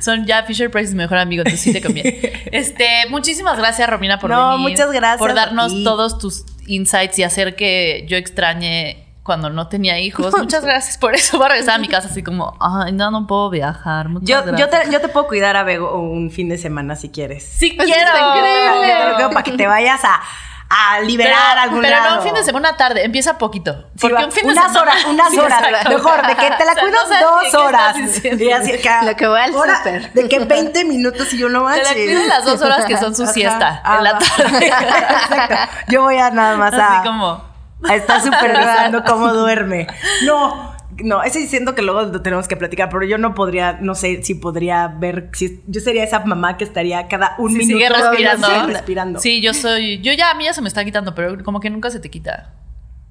Son 0.00 0.26
ya 0.26 0.42
Fisher 0.44 0.70
Price 0.70 0.88
es 0.88 0.94
mi 0.94 0.98
mejor 0.98 1.18
amigo, 1.18 1.40
entonces 1.42 1.60
sí 1.60 1.72
te 1.72 1.80
conviene. 1.82 2.48
Este, 2.52 3.06
muchísimas 3.10 3.58
gracias, 3.58 3.88
Romina, 3.88 4.18
por 4.18 4.30
No, 4.30 4.52
venir. 4.52 4.70
muchas 4.70 4.90
gracias 4.92 5.18
Por 5.18 5.30
a 5.30 5.34
darnos 5.34 5.72
todos 5.84 6.18
tus 6.18 6.44
insights 6.66 7.18
y 7.18 7.22
hacer 7.24 7.56
que 7.56 8.04
yo 8.08 8.16
extrañe 8.16 9.05
cuando 9.26 9.50
no 9.50 9.68
tenía 9.68 9.98
hijos. 9.98 10.32
Muchas 10.38 10.64
gracias 10.64 10.96
por 10.96 11.14
eso. 11.14 11.36
Voy 11.36 11.46
a 11.46 11.48
regresar 11.50 11.74
a 11.74 11.78
mi 11.78 11.88
casa 11.88 12.08
así 12.08 12.22
como, 12.22 12.56
ay, 12.60 12.92
no, 12.92 13.10
no 13.10 13.26
puedo 13.26 13.50
viajar. 13.50 14.08
Muchas 14.08 14.28
Yo, 14.28 14.56
yo, 14.56 14.68
te, 14.70 14.90
yo 14.90 15.00
te 15.00 15.08
puedo 15.08 15.26
cuidar 15.26 15.56
a 15.56 15.64
Bego 15.64 15.98
un 16.00 16.30
fin 16.30 16.48
de 16.48 16.56
semana 16.56 16.96
si 16.96 17.10
quieres. 17.10 17.44
Sí 17.44 17.76
quiero. 17.76 18.10
Increíble. 18.10 18.88
Yo 18.88 18.98
te 18.98 19.08
lo 19.10 19.14
quiero 19.16 19.30
para 19.30 19.42
que 19.42 19.52
te 19.52 19.66
vayas 19.66 20.00
a, 20.04 20.20
a 20.68 21.00
liberar 21.00 21.34
pero, 21.50 21.60
a 21.60 21.62
algún 21.62 21.80
pero 21.80 21.96
lado. 21.96 22.10
no 22.10 22.16
un 22.18 22.22
fin 22.22 22.34
de 22.34 22.42
semana, 22.44 22.68
una 22.70 22.76
tarde. 22.76 23.04
Empieza 23.04 23.36
poquito. 23.38 23.86
Porque 24.00 24.14
va, 24.14 24.24
un 24.24 24.32
fin 24.32 24.46
de 24.46 24.52
unas 24.52 24.72
semana. 24.72 24.80
horas, 24.92 25.04
unas 25.06 25.30
Sí, 25.30 25.38
horas. 25.38 25.62
exacto. 25.62 25.90
Mejor, 25.90 26.26
de 26.26 26.34
que 26.36 26.50
te 26.50 26.64
la 26.64 26.72
O 26.72 26.74
sea, 26.74 26.82
cuido 26.82 26.98
no 27.20 27.42
dos 27.42 27.54
horas. 27.54 27.96
así 27.96 28.72
acá, 28.72 29.02
Lo 29.04 29.14
que 29.16 29.26
voy 29.26 29.40
al 29.40 29.54
hora- 29.54 29.76
súper. 29.78 30.12
De 30.12 30.28
que 30.28 30.38
20 30.40 30.84
minutos 30.86 31.32
y 31.34 31.38
yo 31.38 31.48
no 31.48 31.60
Te 31.60 31.64
manches. 31.66 31.88
la 31.88 31.94
cuido 31.94 32.24
las 32.26 32.44
dos 32.44 32.62
horas 32.62 32.84
que 32.84 32.96
son 32.98 33.14
su 33.14 33.24
Ajá. 33.24 33.32
siesta 33.32 33.80
Ah, 33.84 33.96
en 33.98 34.04
la 34.04 34.12
va. 34.14 34.18
tarde. 34.18 34.66
Exacto. 34.66 35.56
Yo 35.88 36.02
voy 36.02 36.16
a 36.18 36.30
nada 36.30 36.56
más 36.56 36.74
a, 36.74 36.98
Así 36.98 37.06
como. 37.08 37.55
A 37.84 37.94
estar 37.94 38.20
supervisando 38.22 39.02
cómo 39.06 39.32
duerme. 39.32 39.86
No. 40.24 40.74
No, 41.04 41.22
ese 41.22 41.40
diciendo 41.40 41.74
que 41.74 41.82
luego 41.82 42.02
lo 42.04 42.22
tenemos 42.22 42.48
que 42.48 42.56
platicar, 42.56 42.88
pero 42.88 43.04
yo 43.04 43.18
no 43.18 43.34
podría, 43.34 43.74
no 43.82 43.94
sé 43.94 44.22
si 44.22 44.34
podría 44.34 44.88
ver, 44.88 45.28
si 45.34 45.62
yo 45.66 45.82
sería 45.82 46.02
esa 46.02 46.20
mamá 46.20 46.56
que 46.56 46.64
estaría 46.64 47.06
cada 47.06 47.34
un 47.36 47.50
Sí, 47.52 47.58
minuto 47.58 47.76
sigue 47.84 47.88
respirando. 47.90 48.46
sigue 48.46 48.66
respirando. 48.72 49.20
Sí, 49.20 49.40
yo 49.42 49.52
soy. 49.52 50.00
Yo 50.00 50.12
ya, 50.14 50.30
a 50.30 50.34
mí 50.34 50.44
ya 50.44 50.54
se 50.54 50.62
me 50.62 50.68
está 50.68 50.82
quitando, 50.86 51.14
pero 51.14 51.44
como 51.44 51.60
que 51.60 51.68
nunca 51.68 51.90
se 51.90 52.00
te 52.00 52.08
quita. 52.08 52.52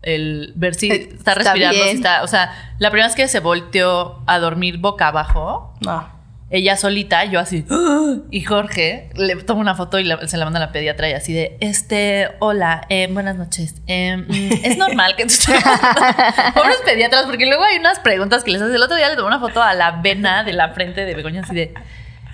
El 0.01 0.53
ver 0.55 0.73
si 0.73 0.89
Eh, 0.89 0.95
está 1.13 1.33
está 1.33 1.33
respirando, 1.35 1.83
si 1.83 1.89
está. 1.89 2.23
O 2.23 2.27
sea, 2.27 2.51
la 2.79 2.89
primera 2.89 3.07
vez 3.07 3.15
que 3.15 3.27
se 3.27 3.39
volteó 3.39 4.23
a 4.25 4.39
dormir 4.39 4.79
boca 4.79 5.09
abajo, 5.09 5.73
No. 5.81 6.14
Ella 6.57 6.77
solita, 6.77 7.25
yo 7.25 7.39
así. 7.39 7.65
¡ah! 7.69 8.15
Y 8.31 8.41
Jorge 8.41 9.09
le 9.15 9.35
toma 9.37 9.61
una 9.61 9.75
foto 9.75 9.99
y 9.99 10.03
la- 10.03 10.27
se 10.27 10.37
la 10.37 10.45
manda 10.45 10.59
a 10.59 10.65
la 10.67 10.71
pediatra 10.71 11.09
y 11.09 11.13
así 11.13 11.33
de: 11.33 11.57
Este, 11.61 12.29
hola, 12.39 12.85
eh, 12.89 13.07
buenas 13.11 13.35
noches. 13.35 13.75
Eh, 13.87 14.17
mm, 14.17 14.65
es 14.65 14.77
normal 14.77 15.15
que 15.15 15.23
tú 15.25 15.29
estés- 15.33 15.61
Pobres 16.53 16.77
pediatras, 16.85 17.25
porque 17.25 17.45
luego 17.45 17.63
hay 17.63 17.77
unas 17.77 17.99
preguntas 17.99 18.43
que 18.43 18.51
les 18.51 18.61
hace. 18.61 18.75
El 18.75 18.81
otro 18.83 18.95
día 18.95 19.09
le 19.09 19.15
tomé 19.15 19.27
una 19.27 19.39
foto 19.39 19.61
a 19.61 19.73
la 19.73 19.91
vena 20.01 20.43
de 20.43 20.53
la 20.53 20.69
frente 20.73 21.05
de 21.05 21.13
Begoña 21.15 21.41
así 21.41 21.53
de. 21.55 21.73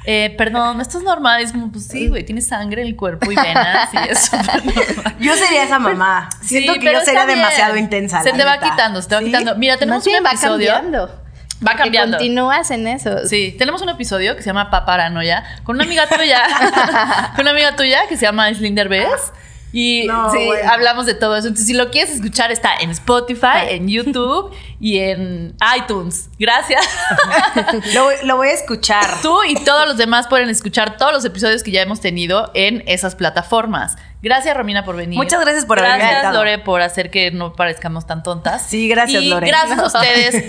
Eh, 0.06 0.34
perdón, 0.36 0.82
esto 0.82 0.98
es 0.98 1.04
normal. 1.04 1.42
Y 1.42 1.44
es 1.44 1.52
como, 1.52 1.72
pues 1.72 1.86
sí, 1.88 2.08
güey, 2.08 2.24
tienes 2.24 2.48
sangre 2.48 2.82
en 2.82 2.88
el 2.88 2.96
cuerpo 2.96 3.32
y 3.32 3.36
venas 3.36 3.90
y 3.94 3.98
es 4.12 4.26
súper 4.26 4.66
normal. 4.66 5.16
Yo 5.20 5.36
sería 5.36 5.64
esa 5.64 5.78
mamá. 5.78 6.28
Siento 6.42 6.74
Sí, 6.74 6.80
que 6.80 6.92
yo 6.92 7.00
sería 7.02 7.26
bien. 7.26 7.38
demasiado 7.38 7.78
intensa. 7.78 8.24
Se 8.24 8.34
te 8.34 8.44
va 8.44 8.60
quitando, 8.60 9.00
se 9.02 9.10
te 9.10 9.16
va 9.16 9.22
¿Sí? 9.22 9.28
quitando. 9.28 9.56
Mira, 9.58 9.78
tenemos 9.78 10.04
Más 10.06 10.16
un 10.20 10.26
va 10.26 10.30
episodio. 10.32 10.72
cambiando. 10.74 11.22
Va 11.66 11.76
cambiando. 11.76 12.18
Que 12.18 12.24
continúas 12.24 12.72
en 12.72 12.88
eso. 12.88 13.28
Sí, 13.28 13.56
tenemos 13.58 13.82
un 13.82 13.90
episodio 13.90 14.36
que 14.36 14.42
se 14.42 14.48
llama 14.48 14.70
Paparanoia 14.72 15.44
con 15.64 15.76
una 15.76 15.86
amiga 15.86 16.08
tuya, 16.08 16.44
con 17.36 17.42
una 17.44 17.52
amiga 17.52 17.76
tuya 17.76 18.08
que 18.08 18.18
se 18.18 18.26
llama 18.26 18.52
Slinder 18.54 18.90
Bess. 18.90 19.32
Y 19.74 20.06
No, 20.06 20.30
sí, 20.32 20.46
bueno. 20.48 20.70
hablamos 20.70 21.06
de 21.06 21.14
todo 21.14 21.38
eso. 21.38 21.48
Entonces, 21.48 21.66
si 21.68 21.74
lo 21.74 21.92
quieres 21.92 22.14
escuchar, 22.14 22.52
está 22.52 22.76
en 22.82 22.90
Spotify, 22.90 23.68
en 23.70 23.88
YouTube 23.88 24.54
y 24.82 24.98
en 25.00 25.56
iTunes. 25.78 26.30
Gracias. 26.38 26.86
Lo, 27.94 28.10
lo 28.24 28.36
voy 28.36 28.50
a 28.50 28.54
escuchar. 28.54 29.06
Tú 29.22 29.44
y 29.48 29.56
todos 29.64 29.88
los 29.88 29.96
demás 29.96 30.28
pueden 30.28 30.50
escuchar 30.50 30.98
todos 30.98 31.14
los 31.14 31.24
episodios 31.24 31.64
que 31.64 31.72
ya 31.72 31.82
hemos 31.84 32.02
tenido 32.02 32.52
en 32.54 32.84
esas 32.86 33.16
plataformas. 33.16 33.96
Gracias, 34.22 34.56
Romina, 34.56 34.86
por 34.86 34.96
venir. 34.96 35.18
Muchas 35.18 35.42
gracias 35.42 35.66
por 35.66 35.80
gracias, 35.80 36.00
haber 36.00 36.14
Gracias, 36.14 36.34
Lore, 36.34 36.60
por 36.60 36.82
hacer 36.84 37.10
que 37.10 37.32
no 37.32 37.54
parezcamos 37.54 38.06
tan 38.06 38.22
tontas. 38.22 38.68
Sí, 38.68 38.88
gracias, 38.88 39.24
y 39.24 39.30
Lore. 39.30 39.48
Gracias 39.48 39.80
a 39.80 39.86
ustedes 39.88 40.44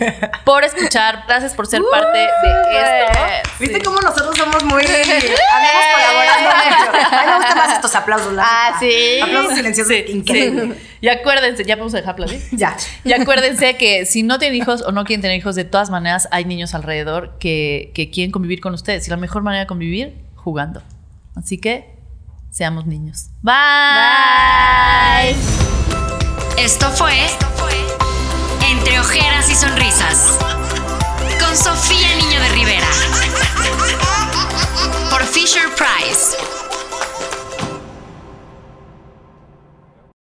por 0.44 0.62
escuchar. 0.64 1.24
Gracias 1.26 1.54
por 1.54 1.66
ser 1.66 1.80
parte 1.90 2.18
de 2.18 2.24
esto. 2.24 3.20
¿Viste 3.60 3.76
sí. 3.76 3.82
cómo 3.82 4.00
nosotros 4.02 4.36
somos 4.36 4.62
muy. 4.64 4.82
Andamos 4.82 5.84
colaborando. 5.94 6.42
Mucho. 6.92 7.16
A 7.16 7.20
mí 7.20 7.30
me 7.30 7.36
gustan 7.36 7.56
más 7.56 7.72
estos 7.72 7.94
aplausos. 7.94 8.32
La 8.34 8.44
ah, 8.44 8.76
sí. 8.78 9.20
Aplausos 9.22 9.54
silenciosos. 9.54 9.94
Sí, 9.94 10.04
increíble. 10.08 10.74
Sí. 10.74 10.88
Y 11.00 11.08
acuérdense, 11.08 11.64
ya 11.64 11.76
podemos 11.76 11.92
dejar 11.92 12.12
aplaudir. 12.12 12.42
Ya. 12.52 12.76
Y 13.04 13.14
acuérdense 13.14 13.76
que 13.78 14.04
si 14.04 14.22
no 14.22 14.38
tienen 14.38 14.60
hijos 14.60 14.82
o 14.82 14.92
no 14.92 15.04
quieren 15.04 15.22
tener 15.22 15.36
hijos, 15.38 15.54
de 15.54 15.64
todas 15.64 15.88
maneras 15.88 16.28
hay 16.30 16.44
niños 16.44 16.74
alrededor 16.74 17.38
que, 17.38 17.90
que 17.94 18.10
quieren 18.10 18.32
convivir 18.32 18.60
con 18.60 18.74
ustedes. 18.74 19.06
Y 19.06 19.10
la 19.10 19.16
mejor 19.16 19.42
manera 19.42 19.62
de 19.62 19.66
convivir, 19.66 20.14
jugando. 20.36 20.82
Así 21.34 21.56
que 21.56 21.91
seamos 22.52 22.86
niños. 22.86 23.30
Bye. 23.40 23.54
Bye. 25.24 26.62
Esto 26.62 26.90
fue 26.90 27.12
Entre 28.70 29.00
Ojeras 29.00 29.50
y 29.50 29.54
Sonrisas 29.54 30.38
con 31.40 31.56
Sofía 31.56 32.14
Niño 32.16 32.40
de 32.40 32.48
Rivera 32.50 32.86
por 35.10 35.24
Fisher 35.24 35.68
Price. 35.74 36.61